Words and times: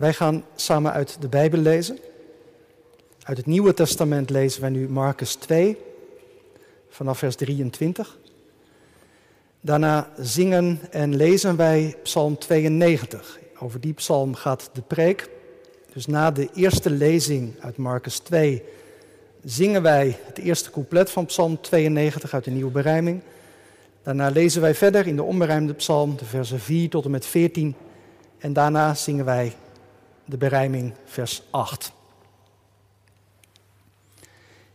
Wij 0.00 0.12
gaan 0.12 0.44
samen 0.54 0.92
uit 0.92 1.16
de 1.20 1.28
Bijbel 1.28 1.60
lezen. 1.60 1.98
Uit 3.22 3.36
het 3.36 3.46
Nieuwe 3.46 3.74
Testament 3.74 4.30
lezen 4.30 4.60
wij 4.60 4.70
nu 4.70 4.88
Marcus 4.88 5.34
2, 5.34 5.76
vanaf 6.88 7.18
vers 7.18 7.36
23. 7.36 8.18
Daarna 9.60 10.10
zingen 10.18 10.80
en 10.90 11.16
lezen 11.16 11.56
wij 11.56 11.96
Psalm 12.02 12.38
92. 12.38 13.38
Over 13.58 13.80
die 13.80 13.92
psalm 13.92 14.34
gaat 14.34 14.70
de 14.72 14.82
preek. 14.82 15.28
Dus 15.92 16.06
na 16.06 16.30
de 16.30 16.48
eerste 16.54 16.90
lezing 16.90 17.54
uit 17.60 17.76
Marcus 17.76 18.18
2 18.18 18.62
zingen 19.44 19.82
wij 19.82 20.18
het 20.24 20.38
eerste 20.38 20.70
couplet 20.70 21.10
van 21.10 21.26
Psalm 21.26 21.60
92 21.60 22.34
uit 22.34 22.44
de 22.44 22.50
nieuwe 22.50 22.72
berijming. 22.72 23.20
Daarna 24.02 24.28
lezen 24.28 24.60
wij 24.60 24.74
verder 24.74 25.06
in 25.06 25.16
de 25.16 25.22
onberijmde 25.22 25.72
psalm 25.74 26.16
de 26.16 26.24
versen 26.24 26.60
4 26.60 26.88
tot 26.88 27.04
en 27.04 27.10
met 27.10 27.26
14. 27.26 27.74
En 28.38 28.52
daarna 28.52 28.94
zingen 28.94 29.24
wij 29.24 29.54
de 30.30 30.36
berijming 30.36 30.94
vers 31.04 31.42
8. 31.50 31.92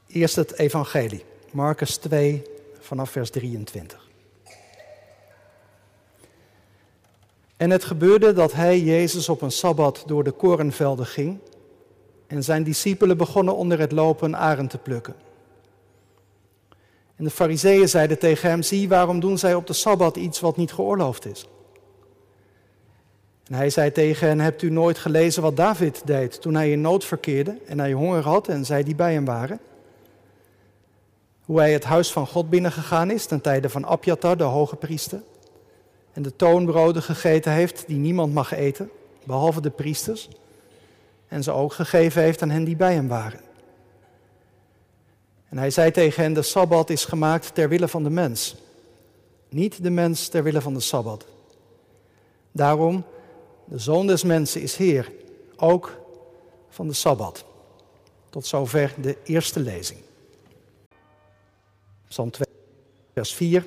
Eerst 0.08 0.36
het 0.36 0.58
evangelie, 0.58 1.26
Marcus 1.52 1.98
2 1.98 2.44
vanaf 2.80 3.10
vers 3.10 3.30
23. 3.30 4.08
En 7.58 7.70
het 7.70 7.84
gebeurde 7.84 8.34
dat 8.34 8.54
hij, 8.54 8.80
Jezus, 8.80 9.30
op 9.30 9.42
een 9.42 9.52
sabbat 9.52 10.04
door 10.06 10.24
de 10.24 10.32
korenvelden 10.32 11.06
ging 11.06 11.40
en 12.28 12.44
zijn 12.44 12.64
discipelen 12.64 13.18
begonnen 13.18 13.56
onder 13.56 13.80
het 13.80 13.92
lopen 13.92 14.28
een 14.28 14.38
arend 14.38 14.70
te 14.70 14.78
plukken. 14.78 15.16
En 17.16 17.24
de 17.24 17.30
fariseeën 17.30 17.90
zeiden 17.90 18.20
tegen 18.20 18.50
hem, 18.50 18.62
zie 18.62 18.88
waarom 18.90 19.20
doen 19.20 19.38
zij 19.38 19.56
op 19.56 19.68
de 19.68 19.74
sabbat 19.74 20.16
iets 20.16 20.40
wat 20.40 20.58
niet 20.58 20.74
geoorloofd 20.74 21.26
is? 21.26 21.46
En 23.48 23.54
hij 23.54 23.70
zei 23.70 23.92
tegen 23.92 24.28
hen, 24.28 24.40
hebt 24.40 24.62
u 24.62 24.70
nooit 24.70 24.98
gelezen 24.98 25.42
wat 25.42 25.58
David 25.58 26.02
deed 26.06 26.42
toen 26.42 26.56
hij 26.56 26.72
in 26.72 26.82
nood 26.82 27.06
verkeerde 27.06 27.58
en 27.68 27.80
hij 27.80 27.94
honger 27.94 28.24
had 28.24 28.48
en 28.48 28.66
zij 28.66 28.84
die 28.84 28.96
bij 28.96 29.14
hem 29.14 29.26
waren? 29.26 29.60
Hoe 31.46 31.60
hij 31.60 31.74
het 31.74 31.84
huis 31.84 32.12
van 32.12 32.28
God 32.28 32.50
binnengegaan 32.50 33.12
is 33.12 33.26
ten 33.26 33.42
tijde 33.42 33.70
van 33.70 33.86
Abjatar, 33.86 34.38
de 34.38 34.44
hoge 34.44 34.76
priester 34.76 35.22
en 36.14 36.22
de 36.22 36.36
toonbroden 36.36 37.04
gegeten 37.04 37.52
heeft 37.52 37.84
die 37.88 37.98
niemand 37.98 38.34
mag 38.34 38.52
eten, 38.52 38.90
behalve 39.24 39.62
de 39.62 39.70
priesters, 39.70 40.30
en 41.28 41.44
ze 41.44 41.52
ook 41.52 41.74
gegeven 41.74 42.22
heeft 42.22 42.42
aan 42.42 42.50
hen 42.50 42.64
die 42.64 42.76
bij 42.76 42.94
hem 42.94 43.08
waren. 43.08 43.40
En 45.50 45.58
hij 45.58 45.70
zei 45.70 45.92
tegen 45.92 46.24
hen, 46.24 46.34
de 46.34 46.42
Sabbat 46.42 46.90
is 46.90 47.06
gemaakt 47.06 47.56
ter 47.56 47.70
wille 47.70 47.88
van 47.88 48.04
de 48.04 48.10
mens, 48.10 48.56
niet 49.50 49.84
de 49.84 49.90
mens 49.90 50.28
ter 50.28 50.44
wille 50.44 50.62
van 50.62 50.74
de 50.74 50.80
Sabbat. 50.80 51.26
Daarom, 52.52 53.04
de 53.66 53.80
Zoon 53.80 54.08
des 54.08 54.24
Mensen 54.24 54.62
is 54.62 54.76
Heer, 54.76 55.12
ook 55.56 56.00
van 56.70 56.88
de 56.88 56.94
Sabbat. 56.94 57.46
Tot 58.30 58.46
zover 58.46 58.94
de 59.02 59.18
eerste 59.24 59.60
lezing. 59.60 60.00
Psalm 62.08 62.32
2, 62.32 62.48
vers 63.14 63.34
4 63.34 63.66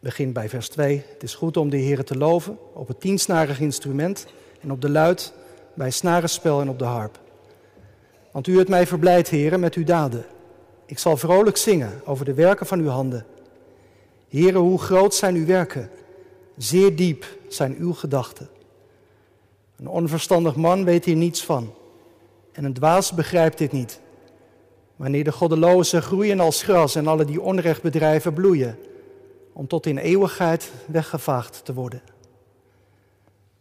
begint 0.00 0.32
bij 0.32 0.48
vers 0.48 0.68
2. 0.68 1.04
Het 1.12 1.22
is 1.22 1.34
goed 1.34 1.56
om 1.56 1.70
de 1.70 1.76
Heer 1.76 2.04
te 2.04 2.16
loven 2.16 2.58
op 2.72 2.88
het 2.88 3.00
tiensnarig 3.00 3.60
instrument 3.60 4.26
en 4.60 4.72
op 4.72 4.80
de 4.80 4.90
luid, 4.90 5.32
bij 5.74 5.90
snarenspel 5.90 6.60
en 6.60 6.68
op 6.68 6.78
de 6.78 6.84
harp. 6.84 7.20
Want 8.32 8.46
u 8.46 8.56
hebt 8.56 8.68
mij 8.68 8.86
verblijd, 8.86 9.28
Heer, 9.28 9.58
met 9.58 9.74
uw 9.74 9.84
daden. 9.84 10.24
Ik 10.86 10.98
zal 10.98 11.16
vrolijk 11.16 11.56
zingen 11.56 12.00
over 12.04 12.24
de 12.24 12.34
werken 12.34 12.66
van 12.66 12.80
uw 12.80 12.88
handen. 12.88 13.26
Heere, 14.28 14.58
hoe 14.58 14.78
groot 14.78 15.14
zijn 15.14 15.34
uw 15.34 15.46
werken? 15.46 15.90
Zeer 16.56 16.96
diep 16.96 17.26
zijn 17.48 17.76
uw 17.78 17.92
gedachten. 17.92 18.48
Een 19.76 19.88
onverstandig 19.88 20.56
man 20.56 20.84
weet 20.84 21.04
hier 21.04 21.16
niets 21.16 21.44
van. 21.44 21.74
En 22.52 22.64
een 22.64 22.72
dwaas 22.72 23.12
begrijpt 23.12 23.58
dit 23.58 23.72
niet. 23.72 24.00
Wanneer 24.96 25.24
de 25.24 25.32
goddelozen 25.32 26.02
groeien 26.02 26.40
als 26.40 26.62
gras 26.62 26.94
en 26.94 27.06
alle 27.06 27.24
die 27.24 27.40
onrecht 27.40 27.82
bedrijven 27.82 28.32
bloeien, 28.32 28.78
om 29.52 29.66
tot 29.66 29.86
in 29.86 29.98
eeuwigheid 29.98 30.72
weggevaagd 30.86 31.64
te 31.64 31.74
worden. 31.74 32.02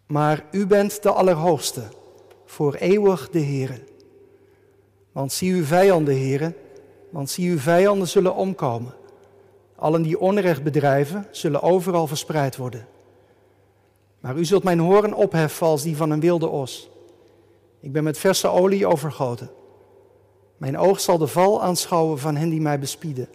Maar 0.06 0.46
u 0.52 0.68
bent 0.68 1.04
de 1.04 1.12
Allerhoogste, 1.12 1.84
voor 2.46 2.74
eeuwig 2.74 3.30
de 3.30 3.40
Heere. 3.40 3.80
Want 5.12 5.31
zie 5.31 5.54
uw 5.54 5.64
vijanden, 5.64 6.16
Heere, 6.16 6.54
want 7.09 7.30
zie 7.30 7.52
uw 7.52 7.59
vijanden 7.59 8.08
zullen 8.08 8.36
omkomen. 8.36 8.94
Allen 9.75 10.02
die 10.02 10.20
onrecht 10.20 10.64
bedrijven, 10.64 11.28
zullen 11.31 11.62
overal 11.62 12.08
verspreid 12.08 12.58
worden. 12.58 12.88
Maar 14.25 14.38
u 14.38 14.46
zult 14.46 14.63
mijn 14.63 14.80
hoorn 14.80 15.16
opheffen 15.16 15.68
als 15.68 15.84
die 15.84 15.97
van 15.97 16.09
een 16.09 16.19
wilde 16.19 16.47
os. 16.47 16.90
Ik 17.80 17.91
ben 17.91 18.03
met 18.03 18.18
verse 18.18 18.47
olie 18.47 18.88
overgoten. 18.88 19.50
Mijn 20.58 20.78
oog 20.78 21.00
zal 21.00 21.18
de 21.18 21.28
val 21.28 21.63
aanschouwen 21.63 22.19
van 22.19 22.36
hen 22.36 22.50
die 22.50 22.62
mij 22.62 22.80
bespieden. 22.80 23.28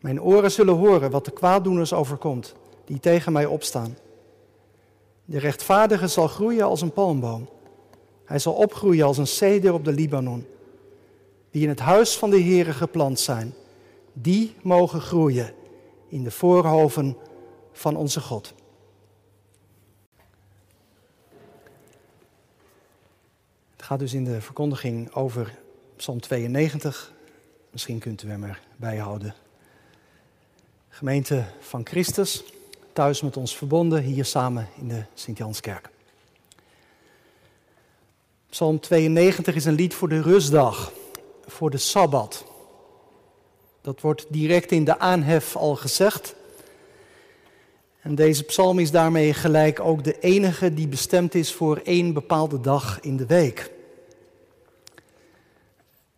Mijn 0.00 0.22
oren 0.22 0.50
zullen 0.50 0.74
horen 0.74 1.10
wat 1.10 1.24
de 1.24 1.30
kwaaddoeners 1.30 1.92
overkomt, 1.92 2.54
die 2.84 3.00
tegen 3.00 3.32
mij 3.32 3.46
opstaan. 3.46 3.96
De 5.24 5.38
rechtvaardige 5.38 6.06
zal 6.06 6.28
groeien 6.28 6.64
als 6.64 6.80
een 6.80 6.92
palmboom. 6.92 7.48
Hij 8.24 8.38
zal 8.38 8.52
opgroeien 8.52 9.06
als 9.06 9.18
een 9.18 9.26
ceder 9.26 9.72
op 9.72 9.84
de 9.84 9.92
Libanon. 9.92 10.46
Die 11.50 11.62
in 11.62 11.68
het 11.68 11.80
huis 11.80 12.16
van 12.16 12.30
de 12.30 12.42
Heere 12.42 12.72
geplant 12.72 13.20
zijn, 13.20 13.54
die 14.12 14.54
mogen 14.62 15.00
groeien 15.00 15.52
in 16.08 16.24
de 16.24 16.30
voorhoven 16.30 17.16
van 17.72 17.96
onze 17.96 18.20
God. 18.20 18.54
Gaat 23.84 23.98
dus 23.98 24.12
in 24.12 24.24
de 24.24 24.40
verkondiging 24.40 25.12
over 25.14 25.54
Psalm 25.96 26.20
92. 26.20 27.12
Misschien 27.70 27.98
kunt 27.98 28.22
u 28.22 28.28
hem 28.28 28.44
erbij 28.44 28.96
houden. 28.96 29.34
Gemeente 30.88 31.44
van 31.60 31.86
Christus, 31.86 32.44
thuis 32.92 33.20
met 33.20 33.36
ons 33.36 33.56
verbonden, 33.56 34.02
hier 34.02 34.24
samen 34.24 34.68
in 34.80 34.88
de 34.88 35.04
Sint-Janskerk. 35.14 35.88
Psalm 38.50 38.80
92 38.80 39.54
is 39.54 39.64
een 39.64 39.74
lied 39.74 39.94
voor 39.94 40.08
de 40.08 40.22
rustdag, 40.22 40.92
voor 41.46 41.70
de 41.70 41.78
Sabbat. 41.78 42.44
Dat 43.80 44.00
wordt 44.00 44.26
direct 44.28 44.72
in 44.72 44.84
de 44.84 44.98
aanhef 44.98 45.56
al 45.56 45.76
gezegd. 45.76 46.34
En 48.00 48.14
deze 48.14 48.42
psalm 48.42 48.78
is 48.78 48.90
daarmee 48.90 49.34
gelijk 49.34 49.80
ook 49.80 50.04
de 50.04 50.18
enige 50.20 50.74
die 50.74 50.88
bestemd 50.88 51.34
is 51.34 51.52
voor 51.52 51.76
één 51.76 52.12
bepaalde 52.12 52.60
dag 52.60 53.00
in 53.00 53.16
de 53.16 53.26
week. 53.26 53.72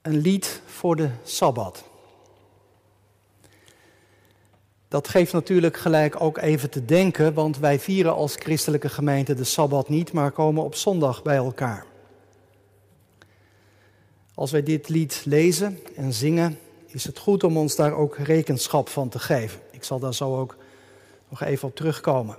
Een 0.07 0.21
lied 0.21 0.61
voor 0.67 0.97
de 0.97 1.11
Sabbat. 1.23 1.85
Dat 4.89 5.09
geeft 5.09 5.33
natuurlijk 5.33 5.77
gelijk 5.77 6.21
ook 6.21 6.39
even 6.39 6.71
te 6.71 6.85
denken, 6.85 7.35
want 7.35 7.59
wij 7.59 7.79
vieren 7.79 8.15
als 8.15 8.35
christelijke 8.35 8.89
gemeente 8.89 9.35
de 9.35 9.45
Sabbat 9.45 9.89
niet, 9.89 10.13
maar 10.13 10.31
komen 10.31 10.65
op 10.65 10.75
zondag 10.75 11.23
bij 11.23 11.37
elkaar. 11.37 11.87
Als 14.35 14.51
wij 14.51 14.63
dit 14.63 14.89
lied 14.89 15.23
lezen 15.25 15.79
en 15.97 16.13
zingen, 16.13 16.59
is 16.87 17.05
het 17.05 17.19
goed 17.19 17.45
om 17.45 17.57
ons 17.57 17.77
daar 17.77 17.93
ook 17.93 18.17
rekenschap 18.17 18.89
van 18.89 19.09
te 19.09 19.19
geven. 19.19 19.61
Ik 19.71 19.85
zal 19.85 19.99
daar 19.99 20.15
zo 20.15 20.39
ook 20.39 20.57
nog 21.29 21.43
even 21.43 21.69
op 21.69 21.77
terugkomen. 21.77 22.39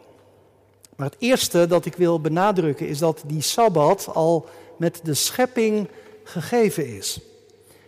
Maar 0.95 1.09
het 1.09 1.19
eerste 1.19 1.67
dat 1.67 1.85
ik 1.85 1.95
wil 1.95 2.21
benadrukken 2.21 2.87
is 2.87 2.97
dat 2.97 3.23
die 3.25 3.41
Sabbat 3.41 4.09
al 4.13 4.49
met 4.77 4.99
de 5.03 5.13
schepping 5.13 5.89
gegeven 6.23 6.95
is. 6.95 7.19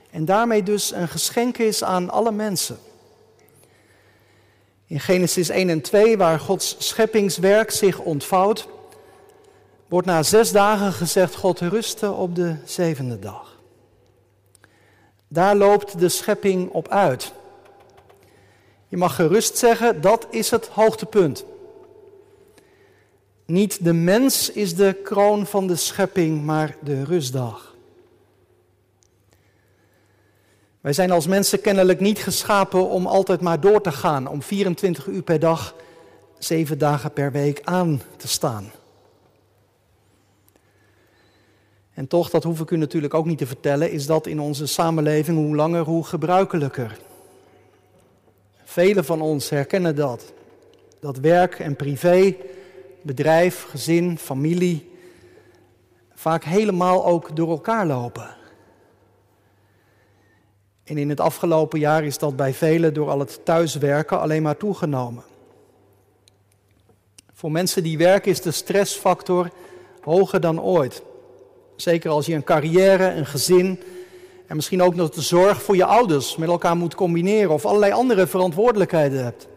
En 0.09 0.25
daarmee 0.25 0.63
dus 0.63 0.91
een 0.91 1.07
geschenk 1.07 1.57
is 1.57 1.83
aan 1.83 2.09
alle 2.09 2.31
mensen. 2.31 2.77
In 4.85 4.99
Genesis 4.99 5.49
1 5.49 5.69
en 5.69 5.81
2, 5.81 6.17
waar 6.17 6.39
Gods 6.39 6.75
scheppingswerk 6.77 7.71
zich 7.71 7.99
ontvouwt, 7.99 8.67
wordt 9.87 10.07
na 10.07 10.23
zes 10.23 10.51
dagen 10.51 10.93
gezegd 10.93 11.35
God 11.35 11.59
rustte 11.59 12.11
op 12.11 12.35
de 12.35 12.55
zevende 12.65 13.19
dag. 13.19 13.57
Daar 15.27 15.55
loopt 15.55 15.99
de 15.99 16.09
schepping 16.09 16.71
op 16.71 16.87
uit. 16.87 17.31
Je 18.87 18.97
mag 18.97 19.15
gerust 19.15 19.57
zeggen, 19.57 20.01
dat 20.01 20.27
is 20.29 20.51
het 20.51 20.67
hoogtepunt. 20.67 21.45
Niet 23.45 23.83
de 23.83 23.93
mens 23.93 24.51
is 24.51 24.75
de 24.75 24.99
kroon 25.03 25.45
van 25.45 25.67
de 25.67 25.75
schepping, 25.75 26.43
maar 26.43 26.75
de 26.79 27.03
rustdag. 27.03 27.68
Wij 30.81 30.93
zijn 30.93 31.11
als 31.11 31.27
mensen 31.27 31.61
kennelijk 31.61 31.99
niet 31.99 32.19
geschapen 32.19 32.89
om 32.89 33.07
altijd 33.07 33.41
maar 33.41 33.59
door 33.59 33.81
te 33.81 33.91
gaan, 33.91 34.27
om 34.27 34.41
24 34.41 35.07
uur 35.07 35.21
per 35.21 35.39
dag, 35.39 35.75
zeven 36.37 36.77
dagen 36.77 37.13
per 37.13 37.31
week 37.31 37.61
aan 37.63 38.01
te 38.17 38.27
staan. 38.27 38.71
En 41.93 42.07
toch, 42.07 42.29
dat 42.29 42.43
hoef 42.43 42.59
ik 42.59 42.71
u 42.71 42.77
natuurlijk 42.77 43.13
ook 43.13 43.25
niet 43.25 43.37
te 43.37 43.47
vertellen, 43.47 43.91
is 43.91 44.05
dat 44.05 44.27
in 44.27 44.39
onze 44.39 44.65
samenleving 44.65 45.37
hoe 45.37 45.55
langer, 45.55 45.83
hoe 45.83 46.03
gebruikelijker. 46.03 46.97
Velen 48.63 49.05
van 49.05 49.21
ons 49.21 49.49
herkennen 49.49 49.95
dat. 49.95 50.33
Dat 50.99 51.17
werk 51.17 51.59
en 51.59 51.75
privé, 51.75 52.35
bedrijf, 53.01 53.63
gezin, 53.69 54.17
familie 54.17 54.89
vaak 56.13 56.43
helemaal 56.43 57.05
ook 57.05 57.35
door 57.35 57.49
elkaar 57.49 57.85
lopen. 57.85 58.37
En 60.89 60.97
in 60.97 61.09
het 61.09 61.19
afgelopen 61.19 61.79
jaar 61.79 62.03
is 62.03 62.17
dat 62.17 62.35
bij 62.35 62.53
velen 62.53 62.93
door 62.93 63.09
al 63.09 63.19
het 63.19 63.39
thuiswerken 63.43 64.19
alleen 64.19 64.41
maar 64.41 64.57
toegenomen. 64.57 65.23
Voor 67.33 67.51
mensen 67.51 67.83
die 67.83 67.97
werken 67.97 68.31
is 68.31 68.41
de 68.41 68.51
stressfactor 68.51 69.49
hoger 70.01 70.39
dan 70.39 70.61
ooit. 70.61 71.01
Zeker 71.75 72.11
als 72.11 72.25
je 72.25 72.33
een 72.33 72.43
carrière, 72.43 73.11
een 73.11 73.25
gezin 73.25 73.79
en 74.47 74.55
misschien 74.55 74.81
ook 74.81 74.95
nog 74.95 75.09
de 75.09 75.21
zorg 75.21 75.61
voor 75.61 75.75
je 75.75 75.85
ouders 75.85 76.35
met 76.35 76.49
elkaar 76.49 76.77
moet 76.77 76.95
combineren 76.95 77.51
of 77.51 77.65
allerlei 77.65 77.91
andere 77.91 78.27
verantwoordelijkheden 78.27 79.23
hebt. 79.23 79.47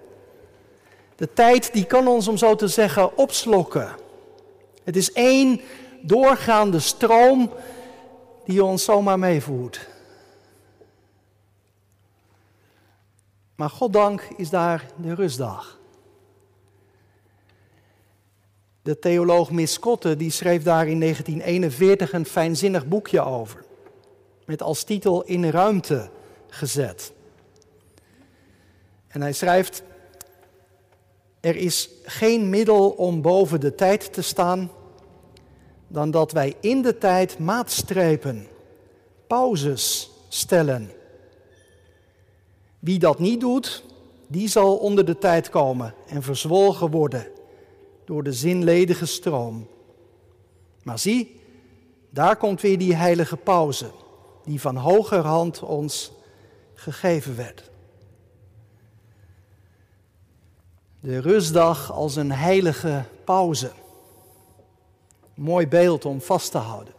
De 1.17 1.33
tijd 1.33 1.73
die 1.73 1.85
kan 1.85 2.07
ons 2.07 2.29
om 2.29 2.37
zo 2.37 2.55
te 2.55 2.69
zeggen 2.69 3.17
opslokken. 3.17 3.89
Het 4.85 4.97
is 4.97 5.13
één 5.13 5.61
doorgaande 6.01 6.79
stroom 6.79 7.51
die 8.45 8.65
ons 8.65 8.85
zomaar 8.85 9.19
meevoert. 9.19 9.91
Maar 13.63 13.71
goddank 13.71 14.29
is 14.37 14.51
daar 14.51 14.87
de 14.97 15.15
rustdag. 15.15 15.81
De 18.83 18.99
theoloog 18.99 19.51
Miskotte 19.51 20.17
die 20.17 20.31
schreef 20.31 20.63
daar 20.63 20.89
in 20.89 21.01
1941 21.01 22.13
een 22.13 22.27
fijnzinnig 22.27 22.87
boekje 22.87 23.21
over. 23.21 23.65
Met 24.47 24.63
als 24.63 24.83
titel 24.85 25.23
In 25.23 25.51
ruimte 25.51 26.11
gezet. 26.49 27.13
En 29.09 29.21
hij 29.21 29.33
schrijft: 29.33 29.83
Er 31.41 31.57
is 31.57 31.91
geen 32.05 32.51
middel 32.51 32.91
om 32.91 33.23
boven 33.23 33.61
de 33.61 33.75
tijd 33.75 34.13
te 34.13 34.23
staan 34.23 34.71
dan 35.89 36.11
dat 36.11 36.33
wij 36.33 36.55
in 36.61 36.83
de 36.83 36.99
tijd 36.99 37.39
maatstrepen, 37.39 38.47
pauzes 39.27 40.11
stellen. 40.29 41.01
Wie 42.83 42.99
dat 42.99 43.19
niet 43.19 43.41
doet, 43.41 43.85
die 44.27 44.49
zal 44.49 44.77
onder 44.77 45.05
de 45.05 45.19
tijd 45.19 45.51
komen 45.51 45.95
en 46.07 46.23
verzwolgen 46.23 46.91
worden 46.91 47.27
door 48.05 48.23
de 48.23 48.33
zinledige 48.33 49.07
stroom. 49.07 49.69
Maar 50.83 50.99
zie, 50.99 51.41
daar 52.11 52.37
komt 52.37 52.61
weer 52.61 52.79
die 52.79 52.95
heilige 52.95 53.37
pauze, 53.37 53.91
die 54.45 54.61
van 54.61 54.77
hogerhand 54.77 55.63
ons 55.63 56.13
gegeven 56.75 57.37
werd. 57.37 57.71
De 61.01 61.19
rustdag 61.19 61.93
als 61.93 62.17
een 62.17 62.33
heilige 62.33 63.05
pauze. 63.25 63.71
Mooi 65.35 65.69
beeld 65.69 66.05
om 66.05 66.21
vast 66.21 66.51
te 66.51 66.59
houden. 66.59 66.95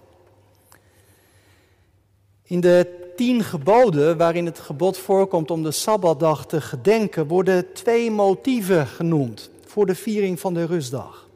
In 2.44 2.59
de 2.59 3.02
tien 3.15 3.44
geboden, 3.44 4.18
waarin 4.18 4.45
het 4.45 4.60
gebod 4.60 4.98
voorkomt 4.98 5.51
om 5.51 5.63
de 5.63 5.71
Sabbatdag 5.71 6.45
te 6.45 6.62
gedenken, 6.62 7.27
worden 7.27 7.74
twee 7.74 8.12
motieven 8.12 8.88
genoemd 8.88 9.50
voor 9.65 9.86
de 9.86 9.95
viering 9.95 10.39
van 10.39 10.54
de 10.54 10.65
rustdag. 10.65 11.27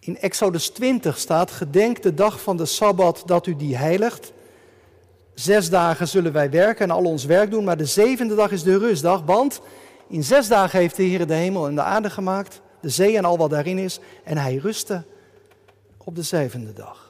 In 0.00 0.18
Exodus 0.18 0.68
20 0.68 1.18
staat: 1.18 1.50
Gedenk 1.50 2.02
de 2.02 2.14
dag 2.14 2.40
van 2.40 2.56
de 2.56 2.66
Sabbat 2.66 3.22
dat 3.26 3.46
u 3.46 3.56
die 3.56 3.76
heiligt. 3.76 4.32
Zes 5.34 5.70
dagen 5.70 6.08
zullen 6.08 6.32
wij 6.32 6.50
werken 6.50 6.84
en 6.84 6.90
al 6.90 7.04
ons 7.04 7.24
werk 7.24 7.50
doen, 7.50 7.64
maar 7.64 7.76
de 7.76 7.84
zevende 7.84 8.34
dag 8.34 8.50
is 8.50 8.62
de 8.62 8.78
rustdag, 8.78 9.22
want 9.22 9.60
in 10.08 10.24
zes 10.24 10.48
dagen 10.48 10.78
heeft 10.78 10.96
de 10.96 11.02
Heer 11.02 11.26
de 11.26 11.34
hemel 11.34 11.66
en 11.66 11.74
de 11.74 11.82
aarde 11.82 12.10
gemaakt, 12.10 12.60
de 12.80 12.88
zee 12.88 13.16
en 13.16 13.24
al 13.24 13.38
wat 13.38 13.50
daarin 13.50 13.78
is, 13.78 14.00
en 14.24 14.38
hij 14.38 14.56
rustte 14.56 15.04
op 15.98 16.16
de 16.16 16.22
zevende 16.22 16.72
dag. 16.72 17.07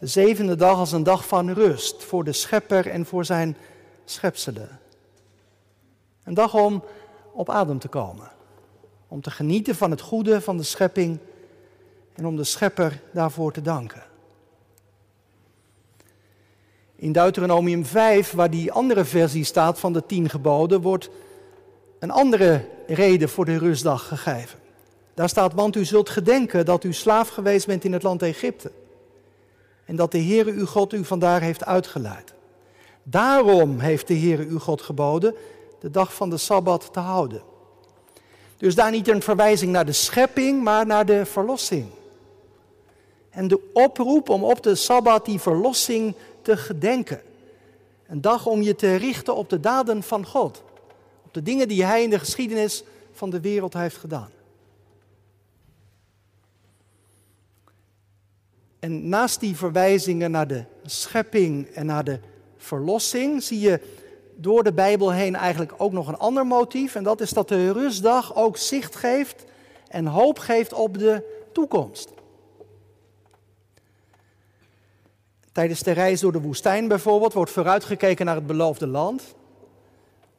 De 0.00 0.06
zevende 0.06 0.56
dag 0.56 0.76
als 0.76 0.92
een 0.92 1.02
dag 1.02 1.26
van 1.26 1.50
rust 1.50 2.04
voor 2.04 2.24
de 2.24 2.32
schepper 2.32 2.86
en 2.86 3.06
voor 3.06 3.24
zijn 3.24 3.56
schepselen. 4.04 4.80
Een 6.24 6.34
dag 6.34 6.54
om 6.54 6.84
op 7.32 7.50
adem 7.50 7.78
te 7.78 7.88
komen. 7.88 8.30
Om 9.08 9.20
te 9.20 9.30
genieten 9.30 9.74
van 9.74 9.90
het 9.90 10.00
goede 10.00 10.40
van 10.40 10.56
de 10.56 10.62
schepping 10.62 11.18
en 12.14 12.26
om 12.26 12.36
de 12.36 12.44
schepper 12.44 13.00
daarvoor 13.12 13.52
te 13.52 13.62
danken. 13.62 14.02
In 16.96 17.12
Deuteronomium 17.12 17.84
5, 17.84 18.30
waar 18.30 18.50
die 18.50 18.72
andere 18.72 19.04
versie 19.04 19.44
staat 19.44 19.80
van 19.80 19.92
de 19.92 20.06
tien 20.06 20.28
geboden, 20.28 20.80
wordt 20.80 21.10
een 21.98 22.10
andere 22.10 22.64
reden 22.86 23.28
voor 23.28 23.44
de 23.44 23.58
rustdag 23.58 24.08
gegeven. 24.08 24.58
Daar 25.14 25.28
staat, 25.28 25.52
want 25.52 25.76
u 25.76 25.84
zult 25.84 26.08
gedenken 26.08 26.64
dat 26.64 26.84
u 26.84 26.92
slaaf 26.92 27.28
geweest 27.28 27.66
bent 27.66 27.84
in 27.84 27.92
het 27.92 28.02
land 28.02 28.22
Egypte. 28.22 28.70
En 29.90 29.96
dat 29.96 30.12
de 30.12 30.22
Heere 30.22 30.50
uw 30.50 30.66
God 30.66 30.92
u 30.92 31.04
vandaar 31.04 31.40
heeft 31.40 31.64
uitgeleid. 31.64 32.34
Daarom 33.02 33.78
heeft 33.78 34.08
de 34.08 34.18
Heere 34.18 34.46
uw 34.46 34.58
God 34.58 34.82
geboden 34.82 35.34
de 35.80 35.90
dag 35.90 36.14
van 36.14 36.30
de 36.30 36.36
Sabbat 36.36 36.92
te 36.92 37.00
houden. 37.00 37.42
Dus 38.56 38.74
daar 38.74 38.90
niet 38.90 39.08
een 39.08 39.22
verwijzing 39.22 39.72
naar 39.72 39.86
de 39.86 39.92
schepping, 39.92 40.62
maar 40.62 40.86
naar 40.86 41.06
de 41.06 41.26
verlossing. 41.26 41.86
En 43.30 43.48
de 43.48 43.70
oproep 43.72 44.28
om 44.28 44.44
op 44.44 44.62
de 44.62 44.74
Sabbat 44.74 45.24
die 45.24 45.40
verlossing 45.40 46.14
te 46.42 46.56
gedenken. 46.56 47.22
Een 48.06 48.20
dag 48.20 48.46
om 48.46 48.62
je 48.62 48.74
te 48.74 48.94
richten 48.94 49.36
op 49.36 49.48
de 49.48 49.60
daden 49.60 50.02
van 50.02 50.26
God. 50.26 50.62
Op 51.24 51.34
de 51.34 51.42
dingen 51.42 51.68
die 51.68 51.84
Hij 51.84 52.02
in 52.02 52.10
de 52.10 52.18
geschiedenis 52.18 52.84
van 53.12 53.30
de 53.30 53.40
wereld 53.40 53.74
heeft 53.74 53.96
gedaan. 53.96 54.30
En 58.80 59.08
naast 59.08 59.40
die 59.40 59.56
verwijzingen 59.56 60.30
naar 60.30 60.46
de 60.46 60.64
schepping 60.84 61.66
en 61.66 61.86
naar 61.86 62.04
de 62.04 62.20
verlossing, 62.56 63.42
zie 63.42 63.60
je 63.60 63.80
door 64.36 64.64
de 64.64 64.72
Bijbel 64.72 65.12
heen 65.12 65.36
eigenlijk 65.36 65.72
ook 65.76 65.92
nog 65.92 66.08
een 66.08 66.18
ander 66.18 66.46
motief. 66.46 66.94
En 66.94 67.02
dat 67.02 67.20
is 67.20 67.30
dat 67.30 67.48
de 67.48 67.72
rustdag 67.72 68.36
ook 68.36 68.56
zicht 68.56 68.96
geeft 68.96 69.44
en 69.88 70.06
hoop 70.06 70.38
geeft 70.38 70.72
op 70.72 70.98
de 70.98 71.24
toekomst. 71.52 72.08
Tijdens 75.52 75.82
de 75.82 75.90
reis 75.90 76.20
door 76.20 76.32
de 76.32 76.40
woestijn 76.40 76.88
bijvoorbeeld 76.88 77.32
wordt 77.32 77.50
vooruitgekeken 77.50 78.26
naar 78.26 78.34
het 78.34 78.46
beloofde 78.46 78.86
land. 78.86 79.34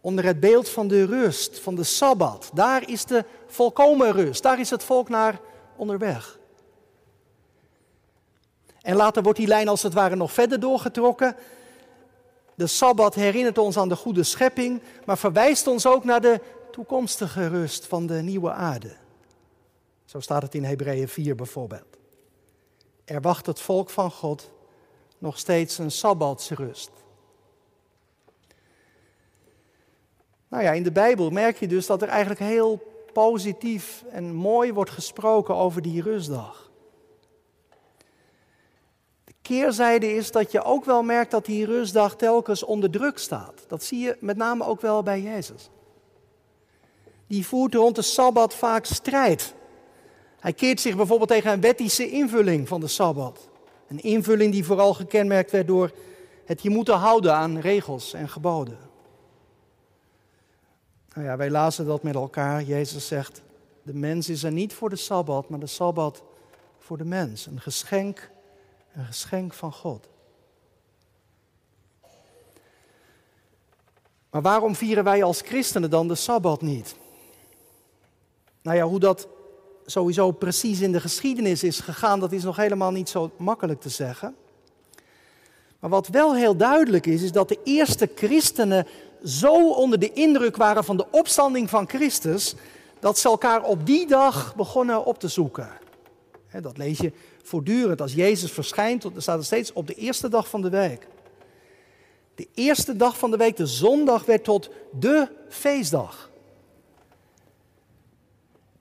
Onder 0.01 0.25
het 0.25 0.39
beeld 0.39 0.69
van 0.69 0.87
de 0.87 1.05
rust, 1.05 1.59
van 1.59 1.75
de 1.75 1.83
Sabbat. 1.83 2.49
Daar 2.53 2.89
is 2.89 3.05
de 3.05 3.25
volkomen 3.47 4.11
rust. 4.11 4.43
Daar 4.43 4.59
is 4.59 4.69
het 4.69 4.83
volk 4.83 5.09
naar 5.09 5.39
onderweg. 5.75 6.39
En 8.81 8.95
later 8.95 9.23
wordt 9.23 9.37
die 9.39 9.47
lijn 9.47 9.67
als 9.67 9.83
het 9.83 9.93
ware 9.93 10.15
nog 10.15 10.31
verder 10.31 10.59
doorgetrokken. 10.59 11.35
De 12.55 12.67
Sabbat 12.67 13.15
herinnert 13.15 13.57
ons 13.57 13.77
aan 13.77 13.89
de 13.89 13.95
goede 13.95 14.23
schepping, 14.23 14.81
maar 15.05 15.17
verwijst 15.17 15.67
ons 15.67 15.85
ook 15.85 16.03
naar 16.03 16.21
de 16.21 16.41
toekomstige 16.71 17.47
rust 17.47 17.85
van 17.85 18.07
de 18.07 18.21
nieuwe 18.21 18.51
aarde. 18.51 18.95
Zo 20.05 20.19
staat 20.19 20.41
het 20.41 20.55
in 20.55 20.63
Hebreeën 20.63 21.07
4 21.07 21.35
bijvoorbeeld. 21.35 21.97
Er 23.05 23.21
wacht 23.21 23.45
het 23.45 23.59
volk 23.59 23.89
van 23.89 24.11
God 24.11 24.51
nog 25.17 25.37
steeds 25.37 25.77
een 25.77 25.91
Sabbatsrust. 25.91 26.91
Nou 30.47 30.63
ja, 30.63 30.71
in 30.71 30.83
de 30.83 30.91
Bijbel 30.91 31.29
merk 31.29 31.57
je 31.57 31.67
dus 31.67 31.85
dat 31.85 32.01
er 32.01 32.07
eigenlijk 32.07 32.39
heel 32.39 32.83
positief 33.13 34.03
en 34.09 34.33
mooi 34.33 34.73
wordt 34.73 34.91
gesproken 34.91 35.55
over 35.55 35.81
die 35.81 36.01
rustdag 36.01 36.70
keerzijde 39.51 40.15
is 40.15 40.31
dat 40.31 40.51
je 40.51 40.63
ook 40.63 40.85
wel 40.85 41.03
merkt 41.03 41.31
dat 41.31 41.45
die 41.45 41.65
rustdag 41.65 42.15
telkens 42.15 42.63
onder 42.63 42.89
druk 42.89 43.17
staat. 43.17 43.65
Dat 43.67 43.83
zie 43.83 43.99
je 43.99 44.17
met 44.19 44.37
name 44.37 44.65
ook 44.65 44.81
wel 44.81 45.03
bij 45.03 45.21
Jezus. 45.21 45.69
Die 47.27 47.45
voert 47.47 47.75
rond 47.75 47.95
de 47.95 48.01
Sabbat 48.01 48.55
vaak 48.55 48.85
strijd. 48.85 49.53
Hij 50.39 50.53
keert 50.53 50.79
zich 50.79 50.95
bijvoorbeeld 50.95 51.29
tegen 51.29 51.51
een 51.51 51.61
wettische 51.61 52.09
invulling 52.09 52.67
van 52.67 52.79
de 52.79 52.87
Sabbat. 52.87 53.49
Een 53.87 54.01
invulling 54.01 54.51
die 54.51 54.65
vooral 54.65 54.93
gekenmerkt 54.93 55.51
werd 55.51 55.67
door 55.67 55.91
het 56.45 56.61
je 56.61 56.69
moeten 56.69 56.95
houden 56.95 57.33
aan 57.33 57.59
regels 57.59 58.13
en 58.13 58.29
geboden. 58.29 58.77
Nou 61.13 61.27
ja, 61.27 61.37
wij 61.37 61.49
lazen 61.49 61.85
dat 61.85 62.03
met 62.03 62.15
elkaar. 62.15 62.63
Jezus 62.63 63.07
zegt, 63.07 63.41
de 63.83 63.93
mens 63.93 64.29
is 64.29 64.43
er 64.43 64.51
niet 64.51 64.73
voor 64.73 64.89
de 64.89 64.95
Sabbat, 64.95 65.49
maar 65.49 65.59
de 65.59 65.67
Sabbat 65.67 66.23
voor 66.79 66.97
de 66.97 67.05
mens. 67.05 67.45
Een 67.45 67.61
geschenk 67.61 68.29
een 68.93 69.05
geschenk 69.05 69.53
van 69.53 69.73
God. 69.73 70.07
Maar 74.29 74.41
waarom 74.41 74.75
vieren 74.75 75.03
wij 75.03 75.23
als 75.23 75.41
christenen 75.41 75.89
dan 75.89 76.07
de 76.07 76.15
Sabbat 76.15 76.61
niet? 76.61 76.95
Nou 78.61 78.77
ja, 78.77 78.83
hoe 78.83 78.99
dat 78.99 79.27
sowieso 79.85 80.31
precies 80.31 80.79
in 80.79 80.91
de 80.91 80.99
geschiedenis 80.99 81.63
is 81.63 81.79
gegaan, 81.79 82.19
dat 82.19 82.31
is 82.31 82.43
nog 82.43 82.55
helemaal 82.55 82.91
niet 82.91 83.09
zo 83.09 83.31
makkelijk 83.37 83.81
te 83.81 83.89
zeggen. 83.89 84.35
Maar 85.79 85.89
wat 85.89 86.07
wel 86.07 86.35
heel 86.35 86.55
duidelijk 86.55 87.05
is, 87.05 87.21
is 87.21 87.31
dat 87.31 87.49
de 87.49 87.59
eerste 87.63 88.09
christenen 88.15 88.87
zo 89.23 89.71
onder 89.71 89.99
de 89.99 90.13
indruk 90.13 90.55
waren 90.55 90.83
van 90.83 90.97
de 90.97 91.05
opstanding 91.11 91.69
van 91.69 91.89
Christus, 91.89 92.55
dat 92.99 93.17
ze 93.17 93.27
elkaar 93.27 93.63
op 93.63 93.85
die 93.85 94.07
dag 94.07 94.55
begonnen 94.55 95.05
op 95.05 95.19
te 95.19 95.27
zoeken. 95.27 95.69
Dat 96.59 96.77
lees 96.77 96.97
je 96.97 97.11
voortdurend. 97.43 98.01
Als 98.01 98.13
Jezus 98.13 98.51
verschijnt, 98.51 99.01
dan 99.01 99.21
staat 99.21 99.37
het 99.37 99.45
steeds 99.45 99.73
op 99.73 99.87
de 99.87 99.93
eerste 99.93 100.29
dag 100.29 100.49
van 100.49 100.61
de 100.61 100.69
week. 100.69 101.07
De 102.35 102.47
eerste 102.53 102.95
dag 102.95 103.17
van 103.17 103.31
de 103.31 103.37
week, 103.37 103.57
de 103.57 103.65
zondag, 103.65 104.25
werd 104.25 104.43
tot 104.43 104.69
de 104.99 105.27
feestdag. 105.49 106.31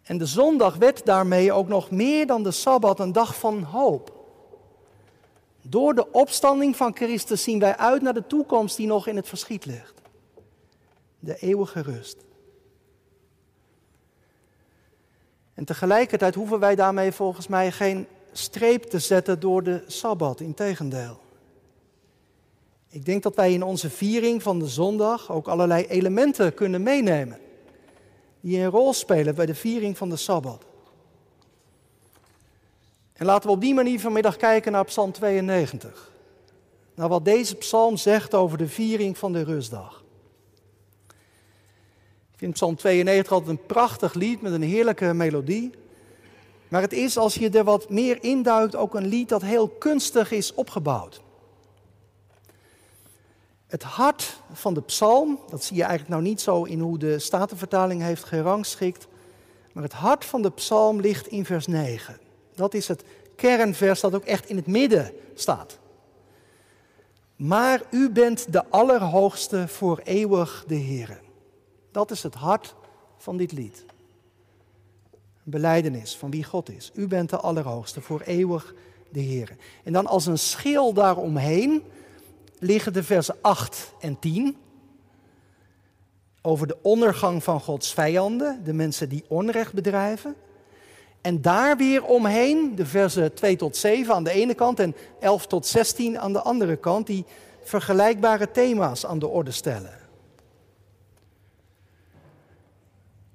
En 0.02 0.18
de 0.18 0.26
zondag 0.26 0.76
werd 0.76 1.06
daarmee 1.06 1.52
ook 1.52 1.68
nog 1.68 1.90
meer 1.90 2.26
dan 2.26 2.42
de 2.42 2.50
Sabbat 2.50 3.00
een 3.00 3.12
dag 3.12 3.38
van 3.38 3.62
hoop. 3.62 4.18
Door 5.62 5.94
de 5.94 6.12
opstanding 6.12 6.76
van 6.76 6.96
Christus 6.96 7.42
zien 7.42 7.58
wij 7.58 7.76
uit 7.76 8.02
naar 8.02 8.14
de 8.14 8.26
toekomst 8.26 8.76
die 8.76 8.86
nog 8.86 9.06
in 9.06 9.16
het 9.16 9.28
verschiet 9.28 9.64
ligt. 9.64 10.00
De 11.18 11.36
eeuwige 11.38 11.82
rust. 11.82 12.16
En 15.60 15.66
tegelijkertijd 15.66 16.34
hoeven 16.34 16.58
wij 16.58 16.74
daarmee 16.74 17.12
volgens 17.12 17.46
mij 17.46 17.72
geen 17.72 18.06
streep 18.32 18.82
te 18.82 18.98
zetten 18.98 19.40
door 19.40 19.62
de 19.62 19.84
Sabbat, 19.86 20.40
integendeel. 20.40 21.20
Ik 22.88 23.04
denk 23.04 23.22
dat 23.22 23.34
wij 23.34 23.52
in 23.52 23.62
onze 23.62 23.90
viering 23.90 24.42
van 24.42 24.58
de 24.58 24.68
zondag 24.68 25.30
ook 25.30 25.48
allerlei 25.48 25.86
elementen 25.86 26.54
kunnen 26.54 26.82
meenemen. 26.82 27.38
Die 28.40 28.58
een 28.58 28.70
rol 28.70 28.92
spelen 28.92 29.34
bij 29.34 29.46
de 29.46 29.54
viering 29.54 29.98
van 29.98 30.08
de 30.08 30.16
Sabbat. 30.16 30.64
En 33.12 33.26
laten 33.26 33.48
we 33.48 33.54
op 33.54 33.60
die 33.60 33.74
manier 33.74 34.00
vanmiddag 34.00 34.36
kijken 34.36 34.72
naar 34.72 34.84
Psalm 34.84 35.12
92. 35.12 36.10
Naar 36.94 37.08
wat 37.08 37.24
deze 37.24 37.54
psalm 37.54 37.96
zegt 37.96 38.34
over 38.34 38.58
de 38.58 38.68
viering 38.68 39.18
van 39.18 39.32
de 39.32 39.42
rustdag. 39.42 40.04
Vind 42.40 42.52
Psalm 42.52 42.76
92 42.76 43.32
altijd 43.32 43.50
een 43.50 43.66
prachtig 43.66 44.14
lied 44.14 44.42
met 44.42 44.52
een 44.52 44.62
heerlijke 44.62 45.12
melodie. 45.14 45.70
Maar 46.68 46.82
het 46.82 46.92
is, 46.92 47.16
als 47.16 47.34
je 47.34 47.50
er 47.50 47.64
wat 47.64 47.90
meer 47.90 48.22
induikt, 48.22 48.76
ook 48.76 48.94
een 48.94 49.06
lied 49.06 49.28
dat 49.28 49.42
heel 49.42 49.68
kunstig 49.68 50.30
is 50.30 50.54
opgebouwd. 50.54 51.20
Het 53.66 53.82
hart 53.82 54.40
van 54.52 54.74
de 54.74 54.82
psalm, 54.82 55.38
dat 55.50 55.64
zie 55.64 55.76
je 55.76 55.82
eigenlijk 55.82 56.10
nou 56.10 56.22
niet 56.22 56.40
zo 56.40 56.64
in 56.64 56.80
hoe 56.80 56.98
de 56.98 57.18
Statenvertaling 57.18 58.02
heeft 58.02 58.24
gerangschikt, 58.24 59.06
maar 59.72 59.82
het 59.82 59.92
hart 59.92 60.24
van 60.24 60.42
de 60.42 60.50
psalm 60.50 61.00
ligt 61.00 61.26
in 61.26 61.44
vers 61.44 61.66
9. 61.66 62.18
Dat 62.54 62.74
is 62.74 62.88
het 62.88 63.04
kernvers 63.36 64.00
dat 64.00 64.14
ook 64.14 64.24
echt 64.24 64.48
in 64.48 64.56
het 64.56 64.66
midden 64.66 65.12
staat. 65.34 65.78
Maar 67.36 67.82
u 67.90 68.10
bent 68.10 68.52
de 68.52 68.64
Allerhoogste 68.68 69.68
voor 69.68 70.00
eeuwig 70.04 70.64
de 70.66 70.78
Heere. 70.78 71.28
Dat 71.90 72.10
is 72.10 72.22
het 72.22 72.34
hart 72.34 72.74
van 73.16 73.36
dit 73.36 73.52
lied. 73.52 73.84
Een 75.44 75.50
beleidenis 75.50 76.16
van 76.16 76.30
wie 76.30 76.44
God 76.44 76.70
is. 76.70 76.90
U 76.94 77.06
bent 77.06 77.30
de 77.30 77.36
Allerhoogste 77.36 78.00
voor 78.00 78.20
eeuwig 78.20 78.74
de 79.10 79.22
Heere. 79.22 79.52
En 79.84 79.92
dan 79.92 80.06
als 80.06 80.26
een 80.26 80.38
schil 80.38 80.92
daaromheen 80.92 81.82
liggen 82.58 82.92
de 82.92 83.02
versen 83.02 83.36
8 83.40 83.94
en 84.00 84.18
10 84.18 84.56
over 86.42 86.66
de 86.66 86.76
ondergang 86.82 87.42
van 87.42 87.60
Gods 87.60 87.92
vijanden, 87.92 88.64
de 88.64 88.72
mensen 88.72 89.08
die 89.08 89.24
onrecht 89.28 89.72
bedrijven. 89.72 90.34
En 91.20 91.42
daar 91.42 91.76
weer 91.76 92.04
omheen, 92.04 92.74
de 92.74 92.86
versen 92.86 93.34
2 93.34 93.56
tot 93.56 93.76
7 93.76 94.14
aan 94.14 94.24
de 94.24 94.30
ene 94.30 94.54
kant 94.54 94.80
en 94.80 94.94
11 95.20 95.46
tot 95.46 95.66
16 95.66 96.18
aan 96.18 96.32
de 96.32 96.40
andere 96.40 96.76
kant, 96.76 97.06
die 97.06 97.24
vergelijkbare 97.62 98.50
thema's 98.50 99.06
aan 99.06 99.18
de 99.18 99.28
orde 99.28 99.50
stellen. 99.50 99.99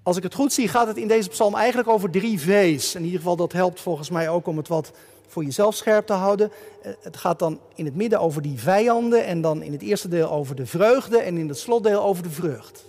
Als 0.06 0.18
ik 0.18 0.24
het 0.24 0.34
goed 0.34 0.54
zie, 0.54 0.68
gaat 0.68 0.88
het 0.88 0.98
in 0.98 1.08
deze 1.08 1.30
psalm 1.30 1.56
eigenlijk 1.56 1.88
over 1.88 2.10
drie 2.10 2.40
V's. 2.40 2.96
In 2.96 3.04
ieder 3.04 3.20
geval, 3.20 3.36
dat 3.36 3.52
helpt 3.52 3.82
volgens 3.82 4.10
mij 4.10 4.30
ook 4.30 4.48
om 4.48 4.58
het 4.58 4.68
wat 4.68 4.92
voor 5.28 5.44
jezelf 5.44 5.76
scherp 5.76 6.06
te 6.06 6.14
houden. 6.14 6.52
Eh, 6.82 6.92
het 7.02 7.18
gaat 7.18 7.40
dan 7.40 7.60
in 7.76 7.86
het 7.86 7.96
midden 7.96 8.20
over 8.20 8.42
die 8.42 8.60
vijanden 8.60 9.26
en 9.26 9.42
dan 9.42 9.62
in 9.62 9.72
het 9.72 9.82
eerste 9.82 10.08
deel 10.08 10.30
over 10.32 10.56
de 10.56 10.66
vreugde 10.66 11.18
en 11.18 11.38
in 11.38 11.48
het 11.48 11.58
slotdeel 11.58 12.04
over 12.04 12.24
de 12.24 12.30
vrucht. 12.30 12.86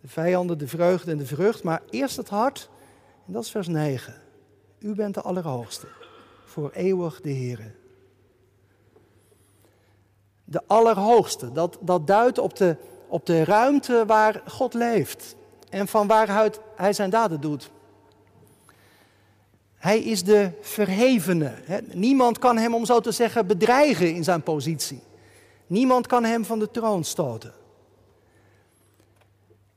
De 0.00 0.08
vijanden, 0.08 0.58
de 0.58 0.68
vreugde 0.68 1.10
en 1.10 1.18
de 1.18 1.26
vrucht, 1.26 1.62
maar 1.62 1.82
eerst 1.90 2.16
het 2.16 2.28
hart 2.28 2.68
en 3.26 3.32
dat 3.32 3.44
is 3.44 3.50
vers 3.50 3.68
9. 3.68 4.14
U 4.78 4.94
bent 4.94 5.14
de 5.14 5.20
Allerhoogste, 5.20 5.86
voor 6.44 6.70
eeuwig 6.74 7.20
de 7.20 7.32
Heere. 7.32 7.70
De 10.44 10.62
Allerhoogste, 10.66 11.52
dat, 11.52 11.78
dat 11.80 12.06
duidt 12.06 12.38
op 12.38 12.56
de, 12.56 12.76
op 13.08 13.26
de 13.26 13.44
ruimte 13.44 14.04
waar 14.06 14.42
God 14.46 14.74
leeft 14.74 15.38
en 15.70 15.88
van 15.88 16.06
waaruit 16.06 16.60
Hij 16.76 16.92
zijn 16.92 17.10
daden 17.10 17.40
doet. 17.40 17.70
Hij 19.74 20.00
is 20.00 20.24
de 20.24 20.50
verhevene. 20.60 21.54
Niemand 21.92 22.38
kan 22.38 22.56
hem, 22.56 22.74
om 22.74 22.84
zo 22.84 23.00
te 23.00 23.12
zeggen, 23.12 23.46
bedreigen 23.46 24.14
in 24.14 24.24
zijn 24.24 24.42
positie. 24.42 25.02
Niemand 25.66 26.06
kan 26.06 26.24
hem 26.24 26.44
van 26.44 26.58
de 26.58 26.70
troon 26.70 27.04
stoten. 27.04 27.52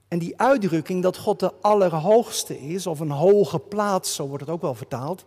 En 0.07 0.19
die 0.19 0.39
uitdrukking 0.39 1.03
dat 1.03 1.17
God 1.17 1.39
de 1.39 1.53
Allerhoogste 1.61 2.59
is, 2.59 2.87
of 2.87 2.99
een 2.99 3.11
hoge 3.11 3.59
plaats, 3.59 4.15
zo 4.15 4.27
wordt 4.27 4.43
het 4.43 4.53
ook 4.53 4.61
wel 4.61 4.75
vertaald, 4.75 5.25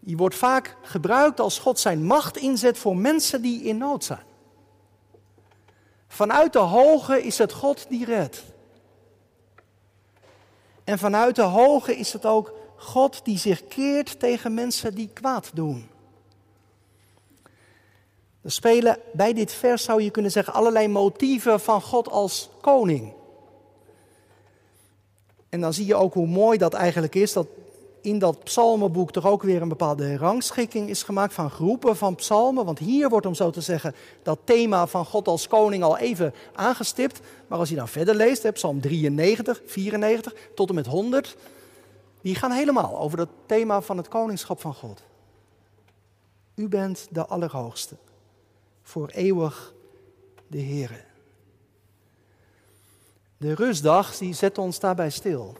die 0.00 0.16
wordt 0.16 0.34
vaak 0.34 0.76
gebruikt 0.82 1.40
als 1.40 1.58
God 1.58 1.78
zijn 1.78 2.04
macht 2.04 2.36
inzet 2.36 2.78
voor 2.78 2.96
mensen 2.96 3.42
die 3.42 3.62
in 3.62 3.76
nood 3.76 4.04
zijn. 4.04 4.22
Vanuit 6.08 6.52
de 6.52 6.58
hoge 6.58 7.22
is 7.22 7.38
het 7.38 7.52
God 7.52 7.86
die 7.88 8.04
redt. 8.04 8.42
En 10.84 10.98
vanuit 10.98 11.36
de 11.36 11.42
hoge 11.42 11.96
is 11.96 12.12
het 12.12 12.26
ook 12.26 12.52
God 12.76 13.24
die 13.24 13.38
zich 13.38 13.66
keert 13.66 14.20
tegen 14.20 14.54
mensen 14.54 14.94
die 14.94 15.10
kwaad 15.12 15.50
doen. 15.54 15.90
Er 18.42 18.50
spelen 18.50 18.98
bij 19.12 19.32
dit 19.32 19.52
vers, 19.52 19.84
zou 19.84 20.02
je 20.02 20.10
kunnen 20.10 20.30
zeggen, 20.30 20.52
allerlei 20.52 20.88
motieven 20.88 21.60
van 21.60 21.82
God 21.82 22.08
als 22.08 22.50
koning. 22.60 23.12
En 25.48 25.60
dan 25.60 25.72
zie 25.72 25.86
je 25.86 25.94
ook 25.94 26.14
hoe 26.14 26.26
mooi 26.26 26.58
dat 26.58 26.74
eigenlijk 26.74 27.14
is, 27.14 27.32
dat 27.32 27.46
in 28.02 28.18
dat 28.18 28.44
psalmenboek 28.44 29.12
toch 29.12 29.26
ook 29.26 29.42
weer 29.42 29.62
een 29.62 29.68
bepaalde 29.68 30.16
rangschikking 30.16 30.88
is 30.88 31.02
gemaakt 31.02 31.34
van 31.34 31.50
groepen 31.50 31.96
van 31.96 32.14
psalmen. 32.14 32.64
Want 32.64 32.78
hier 32.78 33.08
wordt, 33.08 33.26
om 33.26 33.34
zo 33.34 33.50
te 33.50 33.60
zeggen, 33.60 33.94
dat 34.22 34.38
thema 34.44 34.86
van 34.86 35.04
God 35.04 35.28
als 35.28 35.48
koning 35.48 35.82
al 35.82 35.98
even 35.98 36.34
aangestipt. 36.54 37.20
Maar 37.46 37.58
als 37.58 37.68
je 37.68 37.74
dan 37.74 37.88
verder 37.88 38.14
leest, 38.14 38.52
psalm 38.52 38.80
93, 38.80 39.62
94 39.66 40.34
tot 40.54 40.68
en 40.68 40.74
met 40.74 40.86
100, 40.86 41.36
die 42.20 42.34
gaan 42.34 42.52
helemaal 42.52 42.98
over 42.98 43.16
dat 43.16 43.28
thema 43.46 43.80
van 43.80 43.96
het 43.96 44.08
koningschap 44.08 44.60
van 44.60 44.74
God. 44.74 45.02
U 46.54 46.68
bent 46.68 47.06
de 47.10 47.26
Allerhoogste, 47.26 47.96
voor 48.82 49.08
eeuwig 49.08 49.74
de 50.46 50.60
Heere. 50.60 51.00
De 53.36 53.54
rustdag 53.54 54.16
die 54.16 54.34
zet 54.34 54.58
ons 54.58 54.78
daarbij 54.78 55.10
stil. 55.10 55.56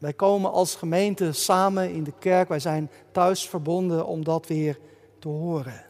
Wij 0.00 0.12
komen 0.12 0.52
als 0.52 0.74
gemeente 0.74 1.32
samen 1.32 1.92
in 1.92 2.04
de 2.04 2.12
kerk, 2.18 2.48
wij 2.48 2.60
zijn 2.60 2.90
thuis 3.12 3.48
verbonden 3.48 4.06
om 4.06 4.24
dat 4.24 4.46
weer 4.46 4.78
te 5.18 5.28
horen. 5.28 5.84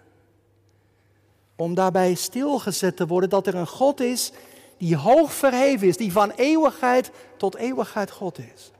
Om 1.57 1.75
daarbij 1.75 2.15
stilgezet 2.15 2.97
te 2.97 3.07
worden 3.07 3.31
dat 3.31 3.47
er 3.47 3.55
een 3.55 3.67
God 3.67 4.01
is 4.01 4.33
die 4.77 4.97
hoog 4.97 5.33
verheven 5.33 5.89
is, 5.89 5.97
die 5.97 6.13
van 6.13 6.31
eeuwigheid 6.31 7.11
tot 7.37 7.57
eeuwigheid 7.57 8.11
God 8.11 8.39
is. 8.39 8.71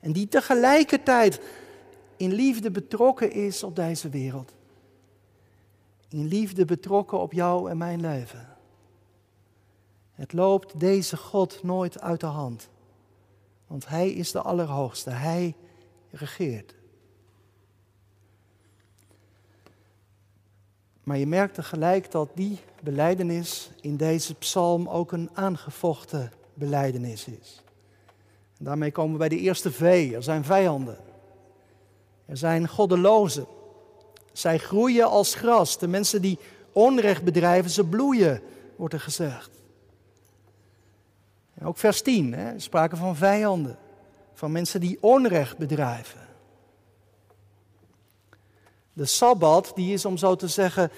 En 0.00 0.12
die 0.12 0.28
tegelijkertijd 0.28 1.40
in 2.16 2.32
liefde 2.32 2.70
betrokken 2.70 3.32
is 3.32 3.62
op 3.62 3.76
deze 3.76 4.08
wereld. 4.08 4.52
In 6.08 6.26
liefde 6.26 6.64
betrokken 6.64 7.18
op 7.18 7.32
jou 7.32 7.70
en 7.70 7.78
mijn 7.78 8.00
leven. 8.00 8.56
Het 10.12 10.32
loopt 10.32 10.80
deze 10.80 11.16
God 11.16 11.62
nooit 11.62 12.00
uit 12.00 12.20
de 12.20 12.26
hand. 12.26 12.68
Want 13.68 13.88
Hij 13.88 14.10
is 14.10 14.32
de 14.32 14.42
Allerhoogste. 14.42 15.10
Hij 15.10 15.54
regeert. 16.10 16.74
Maar 21.02 21.18
je 21.18 21.26
merkt 21.26 21.54
tegelijk 21.54 22.10
dat 22.10 22.28
die 22.34 22.58
beleidenis 22.82 23.70
in 23.80 23.96
deze 23.96 24.34
psalm 24.34 24.88
ook 24.88 25.12
een 25.12 25.30
aangevochten 25.32 26.32
beleidenis 26.54 27.26
is. 27.26 27.62
En 28.58 28.64
daarmee 28.64 28.92
komen 28.92 29.12
we 29.12 29.18
bij 29.18 29.28
de 29.28 29.38
eerste 29.38 29.72
V. 29.72 30.10
Er 30.14 30.22
zijn 30.22 30.44
vijanden. 30.44 30.98
Er 32.26 32.36
zijn 32.36 32.68
goddelozen. 32.68 33.46
Zij 34.32 34.58
groeien 34.58 35.08
als 35.08 35.34
gras. 35.34 35.78
De 35.78 35.88
mensen 35.88 36.22
die 36.22 36.38
onrecht 36.72 37.24
bedrijven, 37.24 37.70
ze 37.70 37.84
bloeien, 37.84 38.42
wordt 38.76 38.94
er 38.94 39.00
gezegd. 39.00 39.57
Ook 41.62 41.76
vers 41.76 42.02
10, 42.02 42.32
hè, 42.32 42.58
sprake 42.58 42.96
van 42.96 43.16
vijanden, 43.16 43.78
van 44.34 44.52
mensen 44.52 44.80
die 44.80 44.98
onrecht 45.00 45.58
bedrijven. 45.58 46.20
De 48.92 49.04
Sabbat, 49.04 49.72
die 49.74 49.92
is 49.92 50.04
om 50.04 50.16
zo 50.16 50.36
te 50.36 50.48
zeggen 50.48 50.90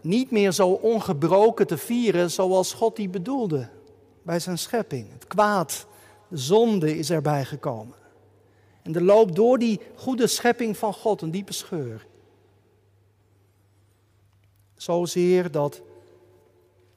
niet 0.00 0.30
meer 0.30 0.52
zo 0.52 0.68
ongebroken 0.68 1.66
te 1.66 1.78
vieren 1.78 2.30
zoals 2.30 2.72
God 2.72 2.96
die 2.96 3.08
bedoelde 3.08 3.68
bij 4.22 4.40
zijn 4.40 4.58
schepping. 4.58 5.12
Het 5.12 5.26
kwaad, 5.26 5.86
de 6.28 6.36
zonde 6.36 6.98
is 6.98 7.10
erbij 7.10 7.44
gekomen. 7.44 7.96
En 8.82 8.94
er 8.94 9.02
loopt 9.02 9.34
door 9.34 9.58
die 9.58 9.80
goede 9.94 10.26
schepping 10.26 10.76
van 10.76 10.94
God 10.94 11.22
een 11.22 11.30
diepe 11.30 11.52
scheur. 11.52 12.06
Zozeer 14.76 15.50
dat 15.50 15.82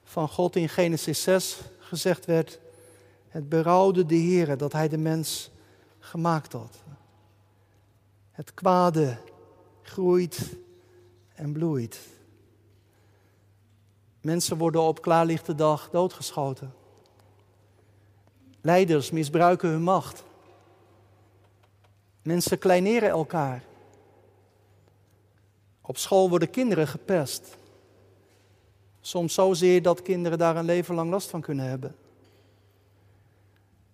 van 0.03 0.29
God 0.29 0.55
in 0.55 0.70
Genesis 0.70 1.22
6 1.22 1.58
gezegd 1.79 2.25
werd: 2.25 2.60
Het 3.31 3.50
berouwde 3.50 4.05
de 4.05 4.15
Heer 4.15 4.57
dat 4.57 4.73
Hij 4.73 4.88
de 4.88 4.97
mens 4.97 5.51
gemaakt 6.00 6.53
had. 6.53 6.77
Het 8.31 8.53
kwade 8.53 9.17
groeit 9.81 10.57
en 11.33 11.51
bloeit. 11.53 12.00
Mensen 14.21 14.57
worden 14.57 14.81
op 14.81 15.01
klaarlichte 15.01 15.55
dag 15.55 15.89
doodgeschoten. 15.89 16.73
Leiders 18.61 19.11
misbruiken 19.11 19.69
hun 19.69 19.83
macht. 19.83 20.23
Mensen 22.23 22.59
kleineren 22.59 23.09
elkaar. 23.09 23.63
Op 25.81 25.97
school 25.97 26.29
worden 26.29 26.50
kinderen 26.50 26.88
gepest. 26.88 27.57
Soms 29.01 29.33
zozeer 29.33 29.81
dat 29.81 30.01
kinderen 30.01 30.38
daar 30.38 30.55
een 30.55 30.65
leven 30.65 30.95
lang 30.95 31.09
last 31.09 31.29
van 31.29 31.41
kunnen 31.41 31.65
hebben. 31.65 31.95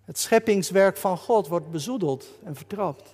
Het 0.08 0.18
scheppingswerk 0.18 0.98
van 0.98 1.18
God 1.18 1.48
wordt 1.48 1.72
bezoedeld 1.72 2.26
en 2.44 2.56
vertrapt. 2.56 3.14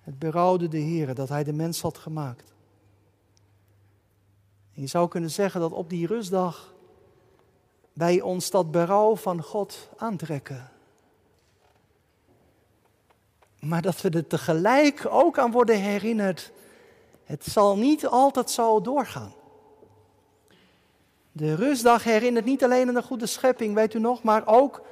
Het 0.00 0.18
berouwde 0.18 0.68
de 0.68 0.78
Heer 0.78 1.14
dat 1.14 1.28
Hij 1.28 1.44
de 1.44 1.52
mens 1.52 1.80
had 1.80 1.98
gemaakt. 1.98 2.52
En 4.74 4.80
je 4.80 4.86
zou 4.86 5.08
kunnen 5.08 5.30
zeggen 5.30 5.60
dat 5.60 5.72
op 5.72 5.90
die 5.90 6.06
rustdag 6.06 6.74
wij 7.92 8.20
ons 8.20 8.50
dat 8.50 8.70
berouw 8.70 9.16
van 9.16 9.42
God 9.42 9.88
aantrekken. 9.96 10.70
Maar 13.60 13.82
dat 13.82 14.00
we 14.00 14.10
er 14.10 14.26
tegelijk 14.26 15.06
ook 15.10 15.38
aan 15.38 15.50
worden 15.50 15.80
herinnerd. 15.80 16.52
Het 17.24 17.44
zal 17.44 17.76
niet 17.76 18.06
altijd 18.06 18.50
zo 18.50 18.80
doorgaan. 18.80 19.32
De 21.38 21.54
rustdag 21.54 22.04
herinnert 22.04 22.44
niet 22.44 22.64
alleen 22.64 22.88
aan 22.88 22.94
de 22.94 23.02
goede 23.02 23.26
schepping, 23.26 23.74
weet 23.74 23.94
u 23.94 23.98
nog, 23.98 24.22
maar 24.22 24.46
ook 24.46 24.82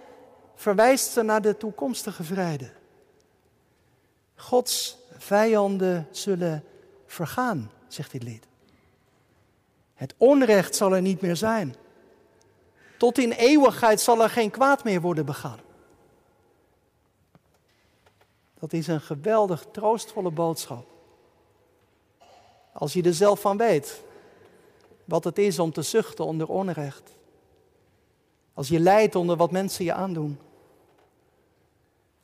verwijst 0.54 1.12
ze 1.12 1.22
naar 1.22 1.42
de 1.42 1.56
toekomstige 1.56 2.24
vrede. 2.24 2.70
Gods 4.34 4.98
vijanden 5.16 6.08
zullen 6.10 6.64
vergaan, 7.06 7.70
zegt 7.88 8.12
dit 8.12 8.22
lied. 8.22 8.46
Het 9.94 10.14
onrecht 10.16 10.74
zal 10.74 10.94
er 10.94 11.02
niet 11.02 11.20
meer 11.20 11.36
zijn. 11.36 11.74
Tot 12.98 13.18
in 13.18 13.32
eeuwigheid 13.32 14.00
zal 14.00 14.22
er 14.22 14.30
geen 14.30 14.50
kwaad 14.50 14.84
meer 14.84 15.00
worden 15.00 15.26
begaan. 15.26 15.60
Dat 18.58 18.72
is 18.72 18.86
een 18.86 19.00
geweldig 19.00 19.66
troostvolle 19.72 20.30
boodschap. 20.30 20.86
Als 22.72 22.92
je 22.92 23.02
er 23.02 23.14
zelf 23.14 23.40
van 23.40 23.56
weet 23.56 24.04
wat 25.06 25.24
het 25.24 25.38
is 25.38 25.58
om 25.58 25.72
te 25.72 25.82
zuchten 25.82 26.24
onder 26.24 26.48
onrecht. 26.48 27.14
Als 28.54 28.68
je 28.68 28.80
lijdt 28.80 29.14
onder 29.14 29.36
wat 29.36 29.50
mensen 29.50 29.84
je 29.84 29.92
aandoen. 29.92 30.38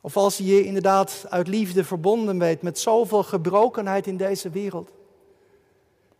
Of 0.01 0.16
als 0.16 0.37
je 0.37 0.45
je 0.45 0.64
inderdaad 0.64 1.25
uit 1.29 1.49
liefde 1.49 1.85
verbonden 1.85 2.38
weet 2.38 2.62
met 2.62 2.79
zoveel 2.79 3.23
gebrokenheid 3.23 4.07
in 4.07 4.16
deze 4.16 4.51
wereld. 4.51 4.90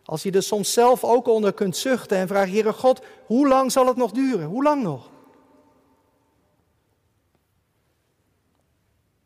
Als 0.05 0.23
je 0.23 0.31
er 0.31 0.43
soms 0.43 0.73
zelf 0.73 1.05
ook 1.05 1.27
onder 1.27 1.53
kunt 1.53 1.77
zuchten 1.77 2.17
en 2.17 2.29
vraagt, 2.29 2.51
Heere 2.51 2.73
God, 2.73 3.03
hoe 3.27 3.49
lang 3.49 3.73
zal 3.73 3.87
het 3.87 3.97
nog 3.97 4.11
duren? 4.11 4.47
Hoe 4.47 4.63
lang 4.63 4.83
nog? 4.83 5.11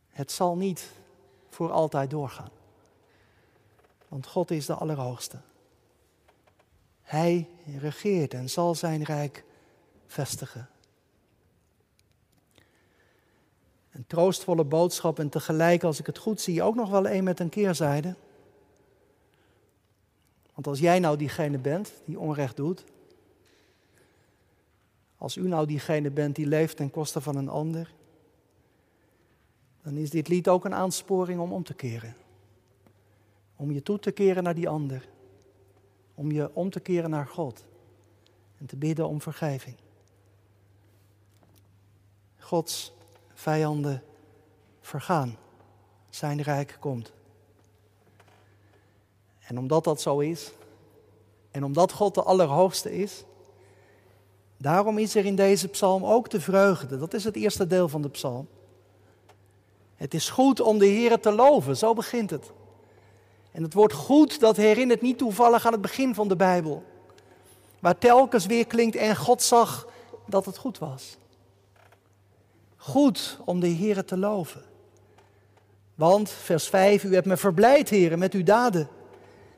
Het 0.08 0.32
zal 0.32 0.56
niet 0.56 0.90
voor 1.48 1.70
altijd 1.70 2.10
doorgaan. 2.10 2.50
Want 4.08 4.26
God 4.26 4.50
is 4.50 4.66
de 4.66 4.74
Allerhoogste. 4.74 5.36
Hij 7.06 7.48
regeert 7.78 8.34
en 8.34 8.50
zal 8.50 8.74
zijn 8.74 9.02
rijk 9.02 9.44
vestigen. 10.06 10.68
Een 13.90 14.06
troostvolle 14.06 14.64
boodschap 14.64 15.18
en 15.18 15.28
tegelijk, 15.28 15.82
als 15.82 15.98
ik 15.98 16.06
het 16.06 16.18
goed 16.18 16.40
zie, 16.40 16.62
ook 16.62 16.74
nog 16.74 16.90
wel 16.90 17.08
een 17.08 17.24
met 17.24 17.40
een 17.40 17.48
keerzijde. 17.48 18.14
Want 20.54 20.66
als 20.66 20.78
jij 20.78 20.98
nou 20.98 21.16
diegene 21.16 21.58
bent 21.58 21.92
die 22.04 22.18
onrecht 22.18 22.56
doet, 22.56 22.84
als 25.16 25.36
u 25.36 25.48
nou 25.48 25.66
diegene 25.66 26.10
bent 26.10 26.34
die 26.36 26.46
leeft 26.46 26.76
ten 26.76 26.90
koste 26.90 27.20
van 27.20 27.36
een 27.36 27.48
ander, 27.48 27.94
dan 29.82 29.96
is 29.96 30.10
dit 30.10 30.28
lied 30.28 30.48
ook 30.48 30.64
een 30.64 30.74
aansporing 30.74 31.40
om 31.40 31.52
om 31.52 31.64
te 31.64 31.74
keren. 31.74 32.16
Om 33.56 33.72
je 33.72 33.82
toe 33.82 33.98
te 33.98 34.10
keren 34.10 34.42
naar 34.42 34.54
die 34.54 34.68
ander. 34.68 35.08
Om 36.16 36.30
je 36.32 36.50
om 36.54 36.70
te 36.70 36.80
keren 36.80 37.10
naar 37.10 37.26
God. 37.26 37.64
En 38.58 38.66
te 38.66 38.76
bidden 38.76 39.08
om 39.08 39.20
vergeving. 39.20 39.76
Gods 42.38 42.92
vijanden 43.34 44.02
vergaan. 44.80 45.36
Zijn 46.10 46.42
rijk 46.42 46.76
komt. 46.80 47.12
En 49.46 49.58
omdat 49.58 49.84
dat 49.84 50.00
zo 50.00 50.18
is, 50.18 50.52
en 51.50 51.64
omdat 51.64 51.92
God 51.92 52.14
de 52.14 52.22
Allerhoogste 52.22 52.98
is, 52.98 53.24
daarom 54.56 54.98
is 54.98 55.14
er 55.14 55.24
in 55.24 55.36
deze 55.36 55.68
psalm 55.68 56.04
ook 56.04 56.30
de 56.30 56.40
vreugde. 56.40 56.98
Dat 56.98 57.14
is 57.14 57.24
het 57.24 57.36
eerste 57.36 57.66
deel 57.66 57.88
van 57.88 58.02
de 58.02 58.08
psalm. 58.08 58.48
Het 59.94 60.14
is 60.14 60.30
goed 60.30 60.60
om 60.60 60.78
de 60.78 60.86
Heer 60.86 61.20
te 61.20 61.32
loven, 61.32 61.76
zo 61.76 61.94
begint 61.94 62.30
het. 62.30 62.52
En 63.56 63.62
het 63.62 63.74
woord 63.74 63.92
goed, 63.92 64.40
dat 64.40 64.56
herinnert 64.56 65.00
niet 65.00 65.18
toevallig 65.18 65.66
aan 65.66 65.72
het 65.72 65.80
begin 65.80 66.14
van 66.14 66.28
de 66.28 66.36
Bijbel. 66.36 66.84
Waar 67.80 67.98
telkens 67.98 68.46
weer 68.46 68.66
klinkt 68.66 68.96
en 68.96 69.16
God 69.16 69.42
zag 69.42 69.88
dat 70.26 70.44
het 70.46 70.56
goed 70.56 70.78
was. 70.78 71.16
Goed 72.76 73.38
om 73.44 73.60
de 73.60 73.66
Heer 73.66 74.04
te 74.04 74.18
loven. 74.18 74.64
Want, 75.94 76.30
vers 76.30 76.68
5, 76.68 77.04
u 77.04 77.14
hebt 77.14 77.26
me 77.26 77.36
verblijd, 77.36 77.88
heren, 77.88 78.18
met 78.18 78.32
uw 78.32 78.42
daden. 78.42 78.88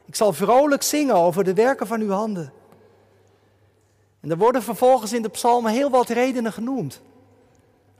Ik 0.04 0.14
zal 0.14 0.32
vrolijk 0.32 0.82
zingen 0.82 1.14
over 1.14 1.44
de 1.44 1.54
werken 1.54 1.86
van 1.86 2.00
uw 2.00 2.10
handen. 2.10 2.52
En 4.20 4.30
er 4.30 4.38
worden 4.38 4.62
vervolgens 4.62 5.12
in 5.12 5.22
de 5.22 5.28
psalmen 5.28 5.72
heel 5.72 5.90
wat 5.90 6.08
redenen 6.08 6.52
genoemd. 6.52 7.00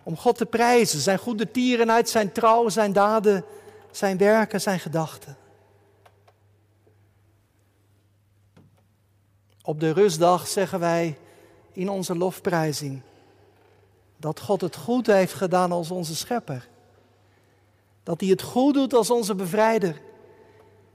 Om 0.03 0.17
God 0.17 0.37
te 0.37 0.47
prijzen, 0.47 1.01
zijn 1.01 1.19
goede 1.19 1.51
tierenheid, 1.51 2.09
zijn 2.09 2.33
trouw, 2.33 2.69
zijn 2.69 2.93
daden, 2.93 3.45
zijn 3.91 4.19
werken, 4.19 4.61
zijn 4.61 4.81
gedachten. 4.81 5.37
Op 9.69 9.81
de 9.81 9.93
rustdag 9.93 10.47
zeggen 10.47 10.81
wij 10.81 11.19
in 11.73 11.89
onze 11.89 12.17
lofprijzing 12.17 13.01
dat 14.17 14.41
God 14.41 14.61
het 14.61 14.77
goed 14.77 15.07
heeft 15.07 15.33
gedaan 15.33 15.73
als 15.73 15.91
onze 15.91 16.17
schepper. 16.17 16.69
Dat 18.03 18.21
hij 18.21 18.31
het 18.31 18.43
goed 18.43 18.75
doet 18.75 18.95
als 18.95 19.11
onze 19.11 19.35
bevrijder. 19.35 20.01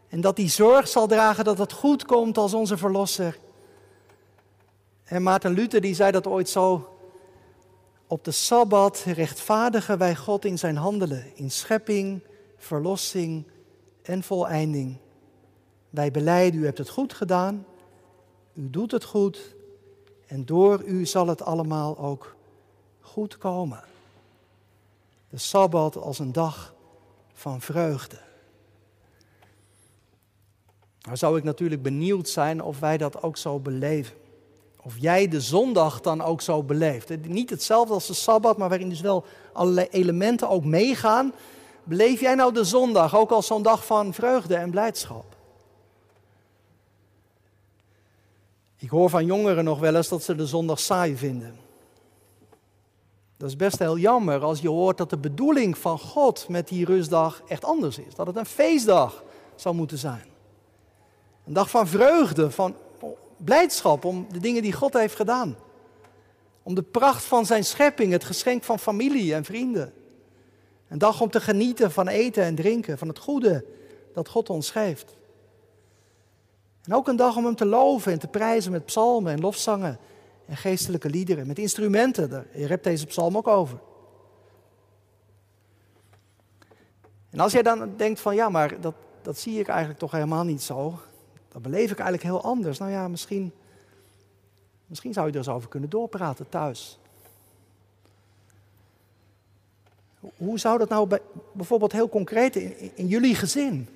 En 0.08 0.22
dat 0.22 0.38
hij 0.38 0.50
zorg 0.50 0.88
zal 0.88 1.08
dragen 1.08 1.44
dat 1.44 1.58
het 1.58 1.72
goed 1.72 2.06
komt 2.06 2.38
als 2.38 2.54
onze 2.54 2.78
verlosser. 2.78 3.38
En 5.04 5.24
Maarten 5.24 5.52
Luther 5.52 5.82
die 5.82 5.96
zei 5.96 6.12
dat 6.12 6.28
ooit 6.28 6.50
zo. 6.50 6.98
Op 8.08 8.24
de 8.24 8.32
Sabbat 8.32 9.04
rechtvaardigen 9.06 9.98
wij 9.98 10.16
God 10.16 10.46
in 10.46 10.58
zijn 10.58 10.78
handelen, 10.78 11.36
in 11.36 11.52
schepping, 11.52 12.24
verlossing 12.58 13.48
en 14.02 14.24
voleinding. 14.24 14.98
Wij 15.90 16.12
beleiden, 16.12 16.60
u 16.60 16.66
hebt 16.66 16.78
het 16.78 16.90
goed 16.90 17.14
gedaan, 17.14 17.66
u 18.54 18.70
doet 18.70 18.92
het 18.92 19.04
goed 19.04 19.56
en 20.28 20.46
door 20.46 20.84
u 20.84 21.06
zal 21.06 21.28
het 21.28 21.42
allemaal 21.42 21.98
ook 21.98 22.36
goed 23.02 23.38
komen. 23.38 23.84
De 25.30 25.38
Sabbat 25.38 25.98
als 25.98 26.20
een 26.20 26.32
dag 26.32 26.74
van 27.34 27.62
vreugde. 27.62 28.18
Nou 31.02 31.18
zou 31.18 31.38
ik 31.38 31.44
natuurlijk 31.44 31.82
benieuwd 31.82 32.30
zijn 32.30 32.62
of 32.62 32.80
wij 32.80 32.98
dat 32.98 33.24
ook 33.24 33.38
zo 33.38 33.60
beleven. 33.60 34.16
Of 34.82 34.98
jij 34.98 35.28
de 35.28 35.42
zondag 35.42 36.02
dan 36.02 36.22
ook 36.22 36.42
zo 36.42 36.63
beleeft. 36.63 37.28
Niet 37.28 37.50
hetzelfde 37.50 37.94
als 37.94 38.08
de 38.08 38.13
Sabbat, 38.13 38.58
maar 38.58 38.70
waarin 38.70 38.89
dus 38.89 39.02
wel 39.02 39.26
allerlei 39.54 39.88
elementen 39.92 40.50
ook 40.50 40.66
meegaan. 40.66 41.34
Beleef 41.84 42.20
jij 42.20 42.36
nou 42.36 42.54
de 42.54 42.63
zondag 42.63 43.16
ook 43.16 43.32
als 43.32 43.48
zo'n 43.48 43.62
dag 43.62 43.86
van 43.86 44.13
vreugde 44.13 44.56
en 44.56 44.72
blijdschap? 44.72 45.33
Ik 48.84 48.89
hoor 48.89 49.10
van 49.10 49.26
jongeren 49.26 49.63
nog 49.63 49.80
wel 49.80 49.96
eens 49.96 50.08
dat 50.08 50.24
ze 50.24 50.36
de 50.36 50.48
zondag 50.48 50.80
saai 50.80 51.17
vinden. 51.17 51.56
Dat 53.38 53.50
is 53.50 53.56
best 53.56 53.80
heel 53.80 53.98
jammer 53.98 54.41
als 54.41 54.60
je 54.60 54.69
hoort 54.69 54.98
dat 54.98 55.10
de 55.10 55.17
bedoeling 55.17 55.78
van 55.78 56.00
God 56.00 56.50
met 56.50 56.67
die 56.67 56.86
rustdag 56.86 57.41
echt 57.48 57.65
anders 57.65 57.98
is. 57.98 58.15
Dat 58.15 58.28
het 58.28 58.36
een 58.36 58.46
feestdag 58.46 59.24
zou 59.56 59.76
moeten 59.76 59.98
zijn. 59.98 60.26
Een 61.46 61.54
dag 61.54 61.69
van 61.69 61.88
vreugde, 61.88 62.52
van 62.52 62.76
blijdschap 63.38 64.06
om 64.06 64.26
de 64.32 64.39
dingen 64.39 64.62
die 64.62 64.74
God 64.74 64.93
heeft 64.93 65.15
gedaan. 65.15 65.56
Om 66.63 66.76
de 66.76 66.84
pracht 66.84 67.24
van 67.24 67.46
zijn 67.46 67.65
schepping, 67.65 68.12
het 68.12 68.24
geschenk 68.24 68.63
van 68.63 68.80
familie 68.80 69.34
en 69.34 69.46
vrienden. 69.46 69.93
Een 70.88 70.98
dag 70.98 71.22
om 71.22 71.30
te 71.30 71.41
genieten 71.41 71.91
van 71.91 72.08
eten 72.08 72.43
en 72.43 72.56
drinken, 72.56 72.98
van 72.98 73.08
het 73.08 73.19
goede 73.19 73.65
dat 74.13 74.30
God 74.30 74.50
ons 74.50 74.72
geeft. 74.72 75.15
En 76.84 76.93
ook 76.93 77.08
een 77.08 77.15
dag 77.15 77.36
om 77.36 77.46
Hem 77.46 77.56
te 77.56 77.65
loven 77.65 78.12
en 78.12 78.19
te 78.19 78.28
prijzen 78.28 78.72
met 78.72 78.86
psalmen 78.86 79.34
en 79.34 79.39
lofzangen 79.39 79.98
en 80.46 80.58
geestelijke 80.58 81.10
liederen, 81.10 81.48
met 81.48 81.60
instrumenten. 81.60 82.48
Je 82.54 82.67
hebt 82.67 82.84
deze 82.84 83.06
psalm 83.06 83.38
ook 83.38 83.48
over. 83.48 83.80
En 87.30 87.39
als 87.39 87.52
jij 87.52 87.62
dan 87.62 87.93
denkt 87.98 88.19
van 88.19 88.36
ja, 88.36 88.50
maar 88.50 88.82
dat, 88.82 88.93
dat 89.22 89.38
zie 89.38 89.60
ik 89.60 89.67
eigenlijk 89.67 90.00
toch 90.00 90.12
helemaal 90.12 90.43
niet 90.43 90.62
zo. 90.62 91.00
Dat 91.48 91.62
beleef 91.62 91.91
ik 91.91 92.00
eigenlijk 92.00 92.24
heel 92.24 92.43
anders. 92.43 92.78
Nou 92.78 92.91
ja, 92.91 93.08
misschien, 93.08 93.52
misschien 94.86 95.13
zou 95.13 95.26
je 95.26 95.32
er 95.32 95.38
eens 95.38 95.50
over 95.50 95.69
kunnen 95.69 95.89
doorpraten 95.89 96.50
thuis. 96.50 97.00
Hoe 100.38 100.60
zou 100.60 100.78
dat 100.78 100.89
nou 100.89 101.08
bij, 101.08 101.22
bijvoorbeeld 101.52 101.91
heel 101.91 102.10
concreet 102.10 102.56
in, 102.56 102.91
in, 102.96 103.08
jullie 103.08 103.36
gezin? 103.36 103.89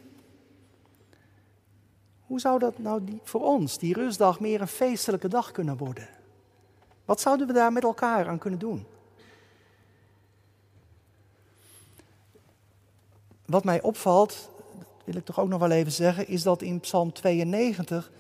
Hoe 2.28 2.40
zou 2.40 2.60
dat 2.60 2.80
nou 2.80 3.04
die, 3.04 3.20
voor 3.24 3.42
ons, 3.42 3.78
die 3.78 3.94
rustdag, 3.94 4.40
meer 4.40 4.62
een 4.62 4.68
feestelijke 4.68 5.28
dag 5.28 5.52
kunnen 5.52 5.78
worden? 5.78 6.08
Wat 7.06 7.22
zouden 7.22 7.48
we 7.48 7.54
daar 7.54 7.72
met 7.72 7.84
elkaar 7.84 8.28
aan 8.28 8.38
kunnen 8.38 8.60
doen? 8.60 8.86
Wat 13.46 13.64
mij 13.64 13.82
opvalt, 13.82 14.50
wil 15.04 15.16
ik 15.16 15.26
toch 15.26 15.40
ook 15.40 15.48
nog 15.48 15.60
wel 15.60 15.72
even 15.72 15.92
zeggen, 15.92 16.28
is 16.28 16.44
dat 16.44 16.62
in 16.62 16.80
Psalm 16.80 17.14
92 17.14 18.12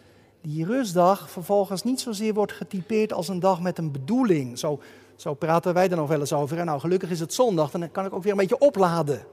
die 0.42 0.66
rustdag 0.66 1.30
vervolgens 1.30 1.84
niet 1.84 2.00
zozeer 2.00 2.34
wordt 2.34 2.52
getypeerd 2.52 3.14
als 3.14 3.28
een 3.28 3.40
dag 3.40 3.62
met 3.62 3.78
een 3.78 3.92
bedoeling. 3.92 4.60
Zo, 4.60 4.80
zo 5.16 5.34
praten 5.34 5.74
wij 5.74 5.90
er 5.90 5.98
nog 5.98 6.10
wel 6.10 6.20
eens 6.20 6.34
over. 6.34 6.58
En 6.58 6.66
nou, 6.66 6.80
gelukkig 6.80 7.10
is 7.10 7.20
het 7.20 7.34
zondag, 7.34 7.72
dan 7.72 7.92
kan 7.92 8.06
ik 8.06 8.14
ook 8.14 8.24
weer 8.24 8.32
een 8.32 8.38
beetje 8.38 8.60
opladen. 8.60 9.26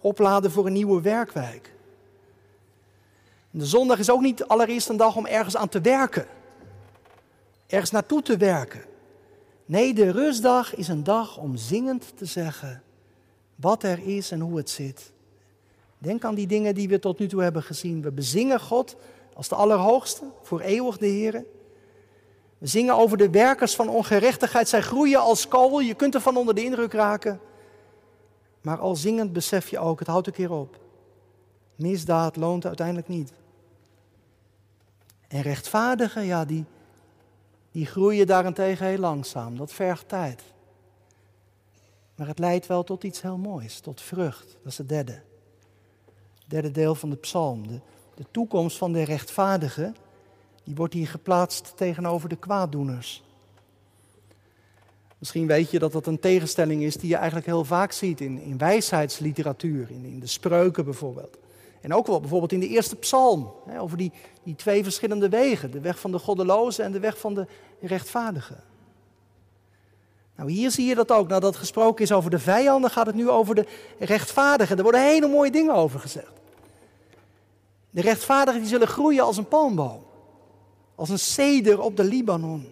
Opladen 0.00 0.50
voor 0.50 0.66
een 0.66 0.72
nieuwe 0.72 1.00
werkwijk. 1.00 1.75
De 3.56 3.66
zondag 3.66 3.98
is 3.98 4.10
ook 4.10 4.20
niet 4.20 4.44
allereerst 4.44 4.88
een 4.88 4.96
dag 4.96 5.16
om 5.16 5.26
ergens 5.26 5.56
aan 5.56 5.68
te 5.68 5.80
werken. 5.80 6.26
Ergens 7.66 7.90
naartoe 7.90 8.22
te 8.22 8.36
werken. 8.36 8.84
Nee, 9.64 9.94
de 9.94 10.10
rustdag 10.10 10.74
is 10.74 10.88
een 10.88 11.04
dag 11.04 11.38
om 11.38 11.56
zingend 11.56 12.16
te 12.16 12.24
zeggen 12.24 12.82
wat 13.54 13.82
er 13.82 13.98
is 13.98 14.30
en 14.30 14.40
hoe 14.40 14.56
het 14.56 14.70
zit. 14.70 15.12
Denk 15.98 16.24
aan 16.24 16.34
die 16.34 16.46
dingen 16.46 16.74
die 16.74 16.88
we 16.88 16.98
tot 16.98 17.18
nu 17.18 17.28
toe 17.28 17.42
hebben 17.42 17.62
gezien. 17.62 18.02
We 18.02 18.12
bezingen 18.12 18.60
God 18.60 18.96
als 19.34 19.48
de 19.48 19.54
Allerhoogste, 19.54 20.24
voor 20.42 20.60
eeuwig 20.60 20.98
de 20.98 21.06
Heer. 21.06 21.44
We 22.58 22.66
zingen 22.66 22.94
over 22.94 23.16
de 23.16 23.30
werkers 23.30 23.74
van 23.74 23.88
ongerechtigheid. 23.88 24.68
Zij 24.68 24.82
groeien 24.82 25.20
als 25.20 25.48
kool, 25.48 25.80
je 25.80 25.94
kunt 25.94 26.14
ervan 26.14 26.36
onder 26.36 26.54
de 26.54 26.64
indruk 26.64 26.92
raken. 26.92 27.40
Maar 28.60 28.78
al 28.78 28.96
zingend 28.96 29.32
besef 29.32 29.68
je 29.68 29.78
ook, 29.78 29.98
het 29.98 30.08
houdt 30.08 30.26
een 30.26 30.32
keer 30.32 30.52
op. 30.52 30.78
Misdaad 31.76 32.36
loont 32.36 32.66
uiteindelijk 32.66 33.08
niet. 33.08 33.32
En 35.28 35.42
rechtvaardigen, 35.42 36.24
ja, 36.24 36.44
die, 36.44 36.64
die 37.70 37.86
groeien 37.86 38.26
daarentegen 38.26 38.86
heel 38.86 38.98
langzaam. 38.98 39.56
Dat 39.56 39.72
vergt 39.72 40.08
tijd. 40.08 40.42
Maar 42.14 42.26
het 42.26 42.38
leidt 42.38 42.66
wel 42.66 42.84
tot 42.84 43.04
iets 43.04 43.22
heel 43.22 43.38
moois, 43.38 43.80
tot 43.80 44.00
vrucht. 44.00 44.56
Dat 44.62 44.72
is 44.72 44.78
het 44.78 44.88
derde. 44.88 45.20
Derde 46.46 46.70
deel 46.70 46.94
van 46.94 47.10
de 47.10 47.16
psalm. 47.16 47.66
De, 47.66 47.80
de 48.14 48.24
toekomst 48.30 48.76
van 48.76 48.92
de 48.92 49.02
rechtvaardigen, 49.02 49.96
die 50.64 50.74
wordt 50.74 50.94
hier 50.94 51.08
geplaatst 51.08 51.76
tegenover 51.76 52.28
de 52.28 52.36
kwaaddoeners. 52.36 53.24
Misschien 55.18 55.46
weet 55.46 55.70
je 55.70 55.78
dat 55.78 55.92
dat 55.92 56.06
een 56.06 56.20
tegenstelling 56.20 56.82
is 56.82 56.96
die 56.96 57.08
je 57.08 57.16
eigenlijk 57.16 57.46
heel 57.46 57.64
vaak 57.64 57.92
ziet 57.92 58.20
in, 58.20 58.38
in 58.38 58.58
wijsheidsliteratuur, 58.58 59.90
in, 59.90 60.04
in 60.04 60.20
de 60.20 60.26
spreuken 60.26 60.84
bijvoorbeeld. 60.84 61.38
En 61.80 61.94
ook 61.94 62.06
wel 62.06 62.20
bijvoorbeeld 62.20 62.52
in 62.52 62.60
de 62.60 62.68
eerste 62.68 62.96
psalm, 62.96 63.52
hè, 63.66 63.80
over 63.80 63.96
die, 63.96 64.12
die 64.42 64.54
twee 64.54 64.82
verschillende 64.82 65.28
wegen. 65.28 65.70
De 65.70 65.80
weg 65.80 66.00
van 66.00 66.12
de 66.12 66.18
goddeloze 66.18 66.82
en 66.82 66.92
de 66.92 67.00
weg 67.00 67.18
van 67.18 67.34
de 67.34 67.46
rechtvaardigen. 67.80 68.64
Nou, 70.36 70.50
hier 70.50 70.70
zie 70.70 70.86
je 70.86 70.94
dat 70.94 71.12
ook. 71.12 71.28
Nadat 71.28 71.56
gesproken 71.56 72.04
is 72.04 72.12
over 72.12 72.30
de 72.30 72.38
vijanden, 72.38 72.90
gaat 72.90 73.06
het 73.06 73.14
nu 73.14 73.28
over 73.28 73.54
de 73.54 73.66
rechtvaardigen. 73.98 74.76
Er 74.76 74.82
worden 74.82 75.02
hele 75.02 75.28
mooie 75.28 75.50
dingen 75.50 75.74
over 75.74 76.00
gezegd. 76.00 76.32
De 77.90 78.00
rechtvaardigen 78.00 78.60
die 78.60 78.70
zullen 78.70 78.88
groeien 78.88 79.24
als 79.24 79.36
een 79.36 79.48
palmboom. 79.48 80.04
Als 80.94 81.08
een 81.08 81.18
ceder 81.18 81.80
op 81.80 81.96
de 81.96 82.04
Libanon. 82.04 82.68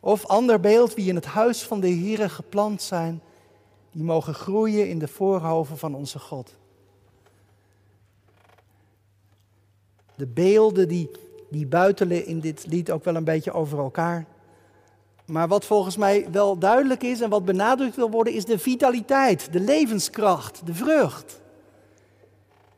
Of 0.00 0.26
ander 0.26 0.60
beeld, 0.60 0.94
wie 0.94 1.08
in 1.08 1.14
het 1.14 1.24
huis 1.24 1.62
van 1.62 1.80
de 1.80 1.90
Here 1.90 2.28
geplant 2.28 2.82
zijn, 2.82 3.22
die 3.90 4.02
mogen 4.02 4.34
groeien 4.34 4.88
in 4.88 4.98
de 4.98 5.08
voorhoven 5.08 5.78
van 5.78 5.94
onze 5.94 6.18
God. 6.18 6.57
De 10.18 10.26
beelden 10.26 10.88
die, 10.88 11.10
die 11.50 11.66
buitelen 11.66 12.26
in 12.26 12.40
dit 12.40 12.66
lied 12.66 12.90
ook 12.90 13.04
wel 13.04 13.16
een 13.16 13.24
beetje 13.24 13.52
over 13.52 13.78
elkaar. 13.78 14.26
Maar 15.26 15.48
wat 15.48 15.64
volgens 15.64 15.96
mij 15.96 16.30
wel 16.30 16.58
duidelijk 16.58 17.02
is 17.02 17.20
en 17.20 17.30
wat 17.30 17.44
benadrukt 17.44 17.96
wil 17.96 18.10
worden, 18.10 18.32
is 18.32 18.44
de 18.44 18.58
vitaliteit, 18.58 19.52
de 19.52 19.60
levenskracht, 19.60 20.66
de 20.66 20.74
vrucht. 20.74 21.40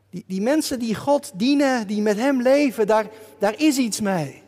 Die, 0.09 0.23
die 0.27 0.41
mensen 0.41 0.79
die 0.79 0.95
God 0.95 1.31
dienen, 1.35 1.87
die 1.87 2.01
met 2.01 2.17
Hem 2.17 2.41
leven, 2.41 2.87
daar, 2.87 3.07
daar 3.39 3.59
is 3.59 3.77
iets 3.77 4.01
mee. 4.01 4.43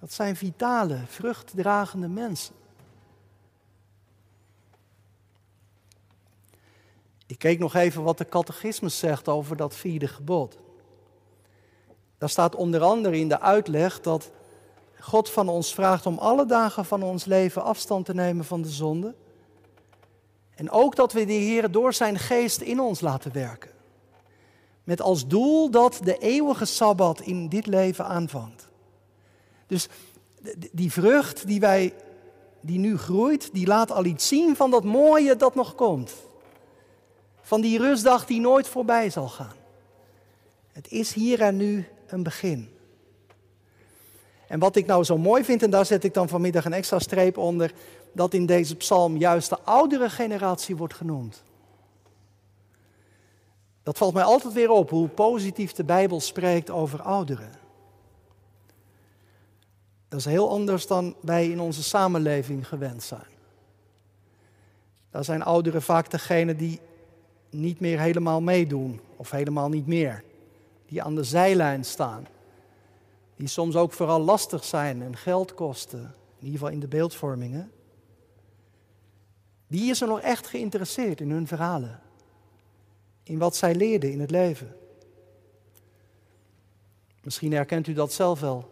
Dat 0.00 0.12
zijn 0.12 0.36
vitale, 0.36 0.98
vruchtdragende 1.06 2.08
mensen. 2.08 2.54
Ik 7.26 7.38
keek 7.38 7.58
nog 7.58 7.74
even 7.74 8.02
wat 8.02 8.18
de 8.18 8.28
catechismus 8.28 8.98
zegt 8.98 9.28
over 9.28 9.56
dat 9.56 9.76
vierde 9.76 10.08
gebod. 10.08 10.58
Daar 12.18 12.28
staat 12.28 12.54
onder 12.54 12.80
andere 12.82 13.18
in 13.18 13.28
de 13.28 13.40
uitleg 13.40 14.00
dat 14.00 14.30
God 15.00 15.30
van 15.30 15.48
ons 15.48 15.74
vraagt 15.74 16.06
om 16.06 16.18
alle 16.18 16.46
dagen 16.46 16.84
van 16.84 17.02
ons 17.02 17.24
leven 17.24 17.62
afstand 17.62 18.06
te 18.06 18.14
nemen 18.14 18.44
van 18.44 18.62
de 18.62 18.68
zonde. 18.68 19.14
En 20.54 20.70
ook 20.70 20.96
dat 20.96 21.12
we 21.12 21.24
de 21.24 21.32
Heer 21.32 21.70
door 21.70 21.92
zijn 21.92 22.18
geest 22.18 22.60
in 22.60 22.80
ons 22.80 23.00
laten 23.00 23.32
werken. 23.32 23.70
Met 24.84 25.00
als 25.00 25.26
doel 25.26 25.70
dat 25.70 26.00
de 26.02 26.18
eeuwige 26.18 26.64
Sabbat 26.64 27.20
in 27.20 27.48
dit 27.48 27.66
leven 27.66 28.04
aanvangt. 28.04 28.68
Dus 29.66 29.88
die 30.72 30.92
vrucht 30.92 31.46
die, 31.46 31.60
wij, 31.60 31.94
die 32.60 32.78
nu 32.78 32.98
groeit, 32.98 33.52
die 33.52 33.66
laat 33.66 33.90
al 33.90 34.04
iets 34.04 34.28
zien 34.28 34.56
van 34.56 34.70
dat 34.70 34.84
mooie 34.84 35.36
dat 35.36 35.54
nog 35.54 35.74
komt. 35.74 36.12
Van 37.40 37.60
die 37.60 37.78
rustdag 37.78 38.26
die 38.26 38.40
nooit 38.40 38.68
voorbij 38.68 39.10
zal 39.10 39.28
gaan. 39.28 39.56
Het 40.72 40.88
is 40.90 41.12
hier 41.12 41.40
en 41.40 41.56
nu 41.56 41.88
een 42.06 42.22
begin. 42.22 42.68
En 44.48 44.58
wat 44.58 44.76
ik 44.76 44.86
nou 44.86 45.04
zo 45.04 45.18
mooi 45.18 45.44
vind, 45.44 45.62
en 45.62 45.70
daar 45.70 45.86
zet 45.86 46.04
ik 46.04 46.14
dan 46.14 46.28
vanmiddag 46.28 46.64
een 46.64 46.72
extra 46.72 46.98
streep 46.98 47.38
onder, 47.38 47.72
dat 48.12 48.34
in 48.34 48.46
deze 48.46 48.76
psalm 48.76 49.16
juist 49.16 49.48
de 49.48 49.58
oudere 49.60 50.10
generatie 50.10 50.76
wordt 50.76 50.94
genoemd. 50.94 51.42
Dat 53.82 53.98
valt 53.98 54.14
mij 54.14 54.22
altijd 54.22 54.52
weer 54.52 54.70
op, 54.70 54.90
hoe 54.90 55.08
positief 55.08 55.72
de 55.72 55.84
Bijbel 55.84 56.20
spreekt 56.20 56.70
over 56.70 57.02
ouderen. 57.02 57.50
Dat 60.08 60.18
is 60.18 60.24
heel 60.24 60.50
anders 60.50 60.86
dan 60.86 61.14
wij 61.20 61.50
in 61.50 61.60
onze 61.60 61.82
samenleving 61.82 62.68
gewend 62.68 63.02
zijn. 63.02 63.32
Daar 65.10 65.24
zijn 65.24 65.42
ouderen 65.42 65.82
vaak 65.82 66.10
degene 66.10 66.56
die 66.56 66.80
niet 67.50 67.80
meer 67.80 68.00
helemaal 68.00 68.40
meedoen, 68.40 69.00
of 69.16 69.30
helemaal 69.30 69.68
niet 69.68 69.86
meer. 69.86 70.24
Die 70.94 71.02
aan 71.02 71.14
de 71.14 71.24
zijlijn 71.24 71.84
staan 71.84 72.26
die 73.36 73.46
soms 73.46 73.76
ook 73.76 73.92
vooral 73.92 74.20
lastig 74.20 74.64
zijn 74.64 75.02
en 75.02 75.16
geld 75.16 75.54
kosten, 75.54 76.00
in 76.38 76.44
ieder 76.44 76.52
geval 76.52 76.68
in 76.68 76.80
de 76.80 76.88
beeldvormingen, 76.88 77.72
die 79.66 79.90
is 79.90 80.00
er 80.00 80.08
nog 80.08 80.20
echt 80.20 80.46
geïnteresseerd 80.46 81.20
in 81.20 81.30
hun 81.30 81.46
verhalen, 81.46 82.00
in 83.22 83.38
wat 83.38 83.56
zij 83.56 83.74
leerden 83.74 84.12
in 84.12 84.20
het 84.20 84.30
leven. 84.30 84.76
Misschien 87.22 87.52
herkent 87.52 87.86
u 87.86 87.92
dat 87.92 88.12
zelf 88.12 88.40
wel. 88.40 88.70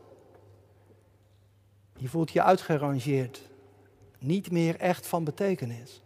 Je 1.97 2.09
voelt 2.09 2.33
je 2.33 2.43
uitgerangeerd, 2.43 3.49
niet 4.19 4.51
meer 4.51 4.77
echt 4.77 5.07
van 5.07 5.25
betekenis. 5.25 6.03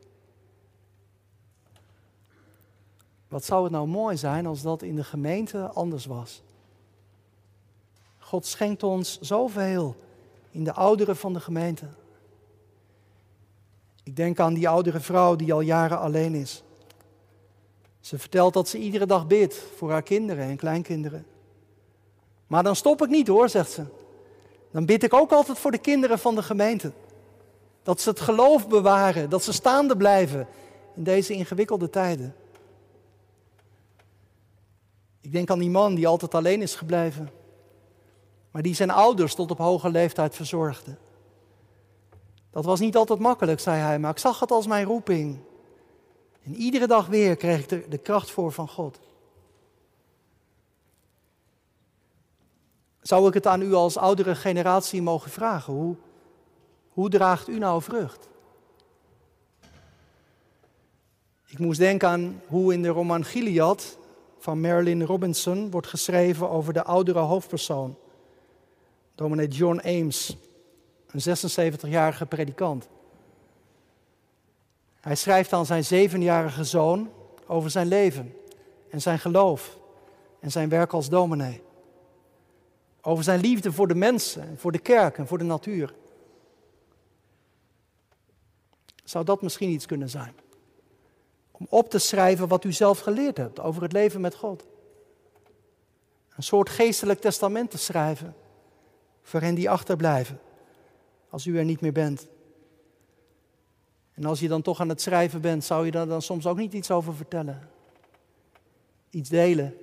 Wat 3.29 3.45
zou 3.45 3.63
het 3.63 3.73
nou 3.73 3.87
mooi 3.87 4.17
zijn 4.17 4.47
als 4.47 4.63
dat 4.63 4.83
in 4.83 4.97
de 4.97 5.05
gemeente 5.05 5.69
anders 5.69 6.07
was? 6.07 6.43
God 8.19 8.47
schenkt 8.47 8.83
ons 8.83 9.21
zoveel 9.21 9.97
in 10.51 10.65
de 10.65 10.73
ouderen 10.73 11.17
van 11.17 11.33
de 11.33 11.41
gemeente. 11.41 11.87
Ik 14.03 14.17
denk 14.17 14.41
aan 14.41 14.55
die 14.55 14.69
oudere 14.69 15.01
vrouw 15.01 15.37
die 15.37 15.53
al 15.53 15.61
jaren 15.61 15.99
alleen 15.99 16.35
is. 16.35 16.63
Ze 18.01 18.19
vertelt 18.19 18.55
dat 18.55 18.69
ze 18.69 18.79
iedere 18.79 19.07
dag 19.07 19.27
bidt 19.27 19.55
voor 19.77 19.91
haar 19.91 20.03
kinderen 20.03 20.45
en 20.45 20.57
kleinkinderen. 20.57 21.27
Maar 22.47 22.63
dan 22.63 22.77
stop 22.77 23.03
ik 23.03 23.09
niet 23.09 23.29
hoor, 23.29 23.49
zegt 23.49 23.71
ze. 23.71 23.85
Dan 24.71 24.87
bid 24.87 25.03
ik 25.03 25.15
ook 25.15 25.33
altijd 25.33 25.59
voor 25.59 25.71
de 25.71 25.79
kinderen 25.79 26.19
van 26.19 26.35
de 26.35 26.43
gemeente. 26.43 26.93
Dat 27.83 28.01
ze 28.01 28.09
het 28.09 28.21
geloof 28.21 28.69
bewaren, 28.69 29.31
dat 29.31 29.43
ze 29.43 29.53
staande 29.53 29.97
blijven 29.97 30.49
in 30.95 31.03
deze 31.03 31.33
ingewikkelde 31.33 31.91
tijden. 31.91 32.35
Ik 35.27 35.33
denk 35.33 35.51
aan 35.51 35.59
die 35.59 35.71
man 35.71 35.95
die 35.95 36.07
altijd 36.07 36.35
alleen 36.35 36.63
is 36.63 36.75
gebleven, 36.75 37.31
maar 38.51 38.63
die 38.63 38.75
zijn 38.75 38.91
ouders 38.91 39.35
tot 39.35 39.51
op 39.51 39.59
hoge 39.59 39.91
leeftijd 39.91 40.35
verzorgde. 40.35 40.97
Dat 42.51 42.65
was 42.65 42.81
niet 42.81 42.97
altijd 42.97 43.19
makkelijk, 43.19 43.61
zei 43.61 43.81
hij, 43.81 43.99
maar 43.99 44.11
ik 44.11 44.19
zag 44.19 44.41
het 44.41 44.51
als 44.51 44.67
mijn 44.67 44.87
roeping. 44.87 45.39
En 46.43 46.55
iedere 46.55 46.87
dag 46.87 47.07
weer 47.07 47.37
kreeg 47.37 47.71
ik 47.71 47.91
de 47.91 47.99
kracht 47.99 48.31
voor 48.31 48.53
van 48.53 48.69
God. 48.69 48.99
Zou 53.01 53.29
ik 53.29 53.35
het 53.35 53.47
aan 53.47 53.63
u 53.63 53.75
als 53.75 53.97
oudere 53.97 54.35
generatie 54.35 55.03
mogen 55.03 55.31
vragen? 55.31 55.73
Hoe, 55.73 55.97
hoe 56.89 57.09
draagt 57.09 57.49
u 57.49 57.59
nou 57.59 57.83
vrucht? 57.83 58.29
Ik 61.47 61.59
moest 61.59 61.79
denken 61.79 62.09
aan 62.09 62.43
hoe 62.47 62.73
in 62.73 62.83
de 62.83 62.89
roman 62.89 63.25
Gilead 63.25 63.99
van 64.47 64.61
Marilyn 64.61 65.05
Robinson 65.05 65.71
wordt 65.71 65.87
geschreven 65.87 66.51
over 66.51 66.73
de 66.73 66.83
oudere 66.83 67.19
hoofdpersoon, 67.19 67.99
dominee 69.15 69.49
John 69.49 69.81
Ames, 69.85 70.37
een 71.07 71.37
76-jarige 71.81 72.27
predikant. 72.27 72.89
Hij 75.01 75.15
schrijft 75.15 75.53
aan 75.53 75.67
zijn 75.67 75.85
zevenjarige 75.85 76.65
zoon 76.65 77.11
over 77.47 77.71
zijn 77.71 77.87
leven 77.87 78.35
en 78.91 79.01
zijn 79.01 79.19
geloof 79.19 79.79
en 80.41 80.51
zijn 80.51 80.69
werk 80.69 80.93
als 80.93 81.09
dominee. 81.09 81.63
Over 83.01 83.25
zijn 83.25 83.41
liefde 83.41 83.73
voor 83.73 83.89
de 83.89 83.95
mensen, 83.95 84.59
voor 84.59 84.73
de 84.73 84.79
kerk 84.79 85.19
en 85.19 85.27
voor 85.27 85.39
de 85.39 85.45
natuur. 85.45 85.95
Zou 89.05 89.25
dat 89.25 89.43
misschien 89.43 89.71
iets 89.71 89.87
kunnen 89.87 90.11
zijn? 90.11 90.35
Om 91.59 91.67
op 91.69 91.91
te 91.91 91.99
schrijven 91.99 92.49
wat 92.49 92.65
u 92.65 92.73
zelf 92.73 92.99
geleerd 92.99 93.37
hebt 93.37 93.61
over 93.61 93.83
het 93.83 93.93
leven 93.93 94.21
met 94.21 94.35
God. 94.35 94.67
Een 96.37 96.43
soort 96.43 96.69
geestelijk 96.69 97.21
testament 97.21 97.71
te 97.71 97.79
schrijven 97.79 98.35
voor 99.23 99.41
hen 99.41 99.55
die 99.55 99.71
achterblijven 99.71 100.41
als 101.29 101.47
u 101.47 101.59
er 101.59 101.65
niet 101.65 101.81
meer 101.81 101.93
bent. 101.93 102.27
En 104.13 104.25
als 104.25 104.41
je 104.41 104.49
dan 104.49 104.63
toch 104.63 104.81
aan 104.81 104.89
het 104.89 105.01
schrijven 105.01 105.41
bent, 105.41 105.65
zou 105.65 105.85
je 105.85 105.91
daar 105.91 106.07
dan 106.07 106.23
soms 106.23 106.47
ook 106.47 106.57
niet 106.57 106.73
iets 106.73 106.91
over 106.91 107.15
vertellen? 107.15 107.69
Iets 109.11 109.29
delen 109.29 109.75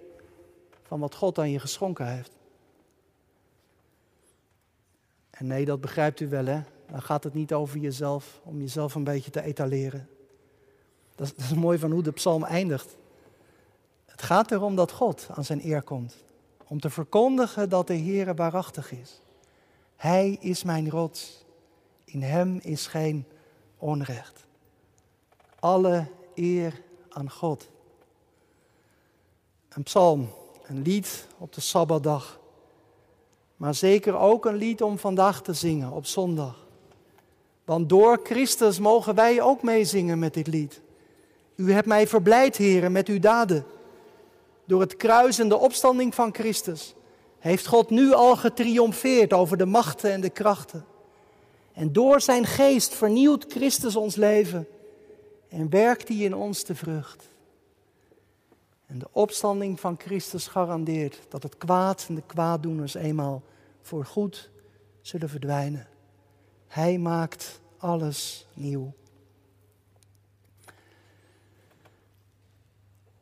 van 0.82 1.00
wat 1.00 1.16
God 1.16 1.40
aan 1.40 1.52
je 1.52 1.60
geschonken 1.60 2.08
heeft. 2.08 2.32
En 5.30 5.48
nee, 5.48 5.66
dat 5.66 5.82
begrijpt 5.82 6.20
u 6.20 6.28
wel, 6.28 6.46
hè? 6.46 6.62
Dan 6.88 7.02
gaat 7.02 7.24
het 7.24 7.34
niet 7.34 7.54
over 7.54 7.78
jezelf, 7.78 8.42
om 8.44 8.60
jezelf 8.60 8.96
een 8.96 9.04
beetje 9.04 9.32
te 9.32 9.42
etaleren. 9.42 10.10
Dat 11.16 11.34
is, 11.38 11.54
mooi 11.54 11.78
van 11.78 11.92
hoe 11.92 12.04
de 12.04 12.12
psalm 12.12 12.44
eindigt. 12.44 12.96
Het 14.06 14.22
gaat 14.22 14.52
erom 14.52 14.76
dat 14.76 14.92
God 14.92 15.28
aan 15.32 15.44
zijn 15.44 15.66
eer 15.66 15.82
komt. 15.82 16.16
Om 16.68 16.80
te 16.80 16.90
verkondigen 16.90 17.70
dat 17.70 17.88
de 17.88 17.94
Heer 17.94 18.36
waarachtig 18.36 18.92
is. 18.92 19.22
Hij 19.96 20.38
is 20.40 20.64
mijn 20.64 20.90
rots. 20.90 21.46
In 22.06 22.22
hem 22.22 22.60
is 22.62 22.88
geen 22.88 23.26
onrecht. 23.78 24.46
Alle 25.60 26.08
eer 26.36 26.82
aan 27.10 27.32
God. 27.32 27.70
Een 29.70 29.84
psalm, 29.84 30.30
een 30.64 30.82
lied 30.82 31.28
op 31.38 31.54
de 31.54 31.62
Sabbatdag. 31.62 32.40
Maar 33.56 33.76
zeker 33.76 34.18
ook 34.18 34.46
een 34.46 34.56
lied 34.56 34.82
om 34.82 34.98
vandaag 35.00 35.42
te 35.42 35.54
zingen 35.54 35.92
op 35.92 36.06
zondag. 36.06 36.66
Want 37.66 37.90
door 37.90 38.20
Christus 38.24 38.80
mogen 38.80 39.16
wij 39.16 39.42
ook 39.42 39.64
meezingen 39.64 40.20
met 40.20 40.34
dit 40.34 40.48
lied. 40.48 40.82
U 41.56 41.72
hebt 41.72 41.88
mij 41.88 42.08
verblijd, 42.08 42.58
heren, 42.58 42.92
met 42.92 43.08
uw 43.08 43.20
daden. 43.20 43.66
Door 44.66 44.82
het 44.82 44.98
kruis 44.98 45.40
en 45.40 45.50
de 45.50 45.58
opstanding 45.58 46.16
van 46.16 46.34
Christus 46.34 46.96
heeft 47.40 47.68
God 47.68 47.90
nu 47.90 48.14
al 48.14 48.36
getriomfeerd 48.36 49.34
over 49.34 49.58
de 49.58 49.66
machten 49.66 50.12
en 50.12 50.22
de 50.22 50.30
krachten. 50.30 50.86
En 51.74 51.94
door 51.94 52.22
zijn 52.22 52.46
geest 52.46 52.94
vernieuwt 52.94 53.46
Christus 53.48 53.96
ons 53.96 54.16
leven 54.16 54.68
en 55.50 55.70
werkt 55.70 56.08
hij 56.08 56.18
in 56.18 56.36
ons 56.36 56.64
de 56.64 56.76
vrucht. 56.76 57.32
En 58.86 59.00
de 59.00 59.08
opstanding 59.12 59.80
van 59.80 59.96
Christus 59.98 60.48
garandeert 60.48 61.20
dat 61.30 61.44
het 61.44 61.58
kwaad 61.58 62.06
en 62.08 62.16
de 62.16 62.24
kwaaddoeners 62.28 62.94
eenmaal 62.94 63.42
voor 63.82 64.06
goed 64.06 64.50
zullen 65.02 65.30
verdwijnen. 65.30 65.88
Hij 66.68 66.98
maakt 66.98 67.62
alles 67.78 68.48
nieuw. 68.54 68.94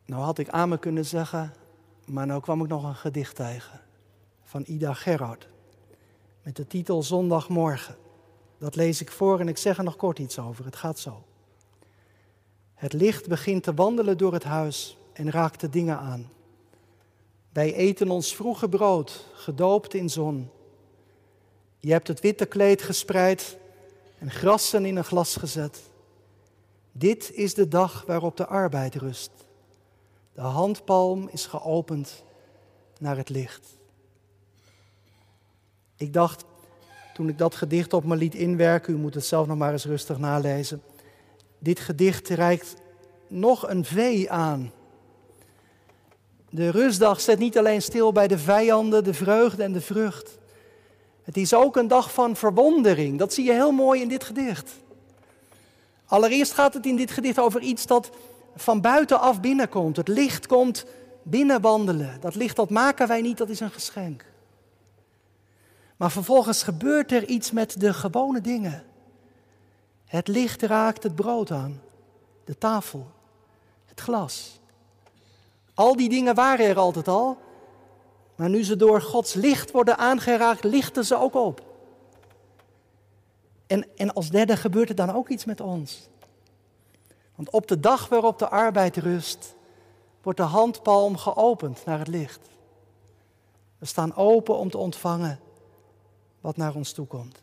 Nou 0.04 0.22
had 0.22 0.38
ik 0.38 0.48
aan 0.48 0.68
me 0.68 0.78
kunnen 0.78 1.04
zeggen, 1.04 1.54
maar 2.06 2.26
nou 2.26 2.40
kwam 2.40 2.62
ik 2.62 2.68
nog 2.68 2.84
een 2.84 2.94
gedicht 2.94 3.36
tegen 3.36 3.80
van 4.42 4.64
Ida 4.66 4.94
Gerhard 4.94 5.48
met 6.42 6.56
de 6.56 6.66
titel 6.66 7.02
Zondagmorgen. 7.02 7.96
Dat 8.58 8.76
lees 8.76 9.00
ik 9.00 9.10
voor 9.10 9.40
en 9.40 9.48
ik 9.48 9.58
zeg 9.58 9.78
er 9.78 9.84
nog 9.84 9.96
kort 9.96 10.18
iets 10.18 10.38
over. 10.38 10.64
Het 10.64 10.76
gaat 10.76 10.98
zo. 10.98 11.24
Het 12.74 12.92
licht 12.92 13.28
begint 13.28 13.62
te 13.62 13.74
wandelen 13.74 14.18
door 14.18 14.32
het 14.32 14.44
huis 14.44 14.96
en 15.12 15.30
raakt 15.30 15.60
de 15.60 15.68
dingen 15.68 15.98
aan. 15.98 16.30
Wij 17.52 17.74
eten 17.74 18.10
ons 18.10 18.34
vroege 18.34 18.68
brood, 18.68 19.26
gedoopt 19.34 19.94
in 19.94 20.10
zon. 20.10 20.50
Je 21.80 21.92
hebt 21.92 22.08
het 22.08 22.20
witte 22.20 22.46
kleed 22.46 22.82
gespreid 22.82 23.58
en 24.18 24.30
grassen 24.30 24.84
in 24.84 24.96
een 24.96 25.04
glas 25.04 25.36
gezet. 25.36 25.80
Dit 26.92 27.30
is 27.34 27.54
de 27.54 27.68
dag 27.68 28.04
waarop 28.06 28.36
de 28.36 28.46
arbeid 28.46 28.94
rust. 28.94 29.30
De 30.34 30.40
handpalm 30.40 31.28
is 31.28 31.46
geopend 31.46 32.22
naar 32.98 33.16
het 33.16 33.28
licht. 33.28 33.66
Ik 35.96 36.12
dacht, 36.12 36.44
toen 37.14 37.28
ik 37.28 37.38
dat 37.38 37.54
gedicht 37.54 37.92
op 37.92 38.04
me 38.04 38.16
liet 38.16 38.34
inwerken, 38.34 38.94
u 38.94 38.96
moet 38.96 39.14
het 39.14 39.24
zelf 39.24 39.46
nog 39.46 39.56
maar 39.56 39.72
eens 39.72 39.84
rustig 39.84 40.18
nalezen. 40.18 40.82
Dit 41.58 41.80
gedicht 41.80 42.28
reikt 42.28 42.74
nog 43.28 43.68
een 43.68 43.84
V 43.84 44.26
aan. 44.28 44.72
De 46.50 46.70
rustdag 46.70 47.20
zet 47.20 47.38
niet 47.38 47.58
alleen 47.58 47.82
stil 47.82 48.12
bij 48.12 48.28
de 48.28 48.38
vijanden, 48.38 49.04
de 49.04 49.14
vreugde 49.14 49.62
en 49.62 49.72
de 49.72 49.80
vrucht. 49.80 50.38
Het 51.22 51.36
is 51.36 51.54
ook 51.54 51.76
een 51.76 51.88
dag 51.88 52.12
van 52.12 52.36
verwondering. 52.36 53.18
Dat 53.18 53.32
zie 53.32 53.44
je 53.44 53.52
heel 53.52 53.72
mooi 53.72 54.00
in 54.00 54.08
dit 54.08 54.24
gedicht. 54.24 54.70
Allereerst 56.06 56.52
gaat 56.52 56.74
het 56.74 56.86
in 56.86 56.96
dit 56.96 57.10
gedicht 57.10 57.38
over 57.38 57.60
iets 57.60 57.86
dat 57.86 58.10
van 58.54 58.80
buitenaf 58.80 59.40
binnenkomt. 59.40 59.96
Het 59.96 60.08
licht 60.08 60.46
komt 60.46 60.84
binnenwandelen. 61.22 62.20
Dat 62.20 62.34
licht 62.34 62.56
dat 62.56 62.70
maken 62.70 63.08
wij 63.08 63.20
niet, 63.20 63.38
dat 63.38 63.48
is 63.48 63.60
een 63.60 63.70
geschenk. 63.70 64.24
Maar 65.96 66.10
vervolgens 66.10 66.62
gebeurt 66.62 67.12
er 67.12 67.24
iets 67.24 67.50
met 67.50 67.80
de 67.80 67.94
gewone 67.94 68.40
dingen. 68.40 68.84
Het 70.04 70.28
licht 70.28 70.62
raakt 70.62 71.02
het 71.02 71.14
brood 71.14 71.50
aan, 71.50 71.80
de 72.44 72.58
tafel, 72.58 73.10
het 73.84 74.00
glas. 74.00 74.60
Al 75.74 75.96
die 75.96 76.08
dingen 76.08 76.34
waren 76.34 76.66
er 76.66 76.78
altijd 76.78 77.08
al, 77.08 77.38
maar 78.36 78.48
nu 78.48 78.64
ze 78.64 78.76
door 78.76 79.02
Gods 79.02 79.34
licht 79.34 79.70
worden 79.70 79.98
aangeraakt, 79.98 80.64
lichten 80.64 81.04
ze 81.04 81.16
ook 81.18 81.34
op. 81.34 81.62
En, 83.66 83.86
en 83.96 84.12
als 84.12 84.30
derde 84.30 84.56
gebeurt 84.56 84.88
er 84.88 84.94
dan 84.94 85.14
ook 85.14 85.28
iets 85.28 85.44
met 85.44 85.60
ons. 85.60 86.08
Want 87.34 87.50
op 87.50 87.66
de 87.66 87.80
dag 87.80 88.08
waarop 88.08 88.38
de 88.38 88.48
arbeid 88.48 88.96
rust, 88.96 89.54
wordt 90.22 90.38
de 90.38 90.44
handpalm 90.44 91.16
geopend 91.16 91.84
naar 91.84 91.98
het 91.98 92.08
licht. 92.08 92.48
We 93.78 93.86
staan 93.86 94.14
open 94.14 94.56
om 94.56 94.70
te 94.70 94.78
ontvangen 94.78 95.40
wat 96.40 96.56
naar 96.56 96.74
ons 96.74 96.92
toe 96.92 97.06
komt. 97.06 97.42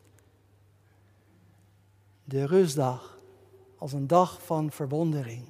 De 2.24 2.46
rustdag 2.46 3.18
als 3.78 3.94
een 3.94 4.08
dag 4.08 4.42
van 4.44 4.72
verwondering. 4.72 5.44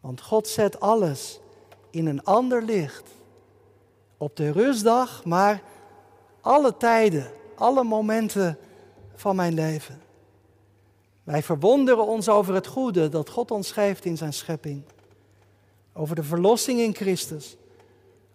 Want 0.00 0.20
God 0.20 0.48
zet 0.48 0.80
alles 0.80 1.40
in 1.90 2.06
een 2.06 2.24
ander 2.24 2.62
licht. 2.62 3.10
Op 4.16 4.36
de 4.36 4.52
rustdag, 4.52 5.24
maar 5.24 5.62
alle 6.40 6.76
tijden, 6.76 7.30
alle 7.54 7.84
momenten 7.84 8.58
van 9.14 9.36
mijn 9.36 9.54
leven. 9.54 10.00
Wij 11.24 11.42
verwonderen 11.42 12.06
ons 12.06 12.28
over 12.28 12.54
het 12.54 12.66
goede 12.66 13.08
dat 13.08 13.30
God 13.30 13.50
ons 13.50 13.72
geeft 13.72 14.04
in 14.04 14.16
zijn 14.16 14.32
schepping. 14.32 14.82
Over 15.92 16.14
de 16.14 16.22
verlossing 16.22 16.80
in 16.80 16.94
Christus. 16.94 17.56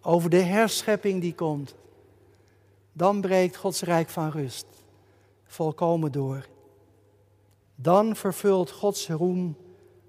Over 0.02 0.30
de 0.30 0.42
herschepping 0.42 1.20
die 1.20 1.34
komt. 1.34 1.74
Dan 2.92 3.20
breekt 3.20 3.56
Gods 3.56 3.80
rijk 3.80 4.08
van 4.08 4.30
rust 4.30 4.66
volkomen 5.48 6.12
door. 6.12 6.46
Dan 7.74 8.16
vervult 8.16 8.70
Gods 8.70 9.08
roem 9.08 9.56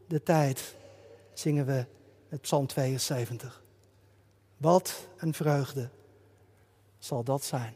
de 0.07 0.23
tijd, 0.23 0.75
zingen 1.33 1.65
we 1.65 1.85
met 2.29 2.41
Psalm 2.41 2.67
72. 2.67 3.63
Wat 4.57 5.07
een 5.17 5.33
vreugde 5.33 5.89
zal 6.97 7.23
dat 7.23 7.43
zijn. 7.43 7.73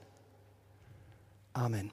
Amen. 1.52 1.92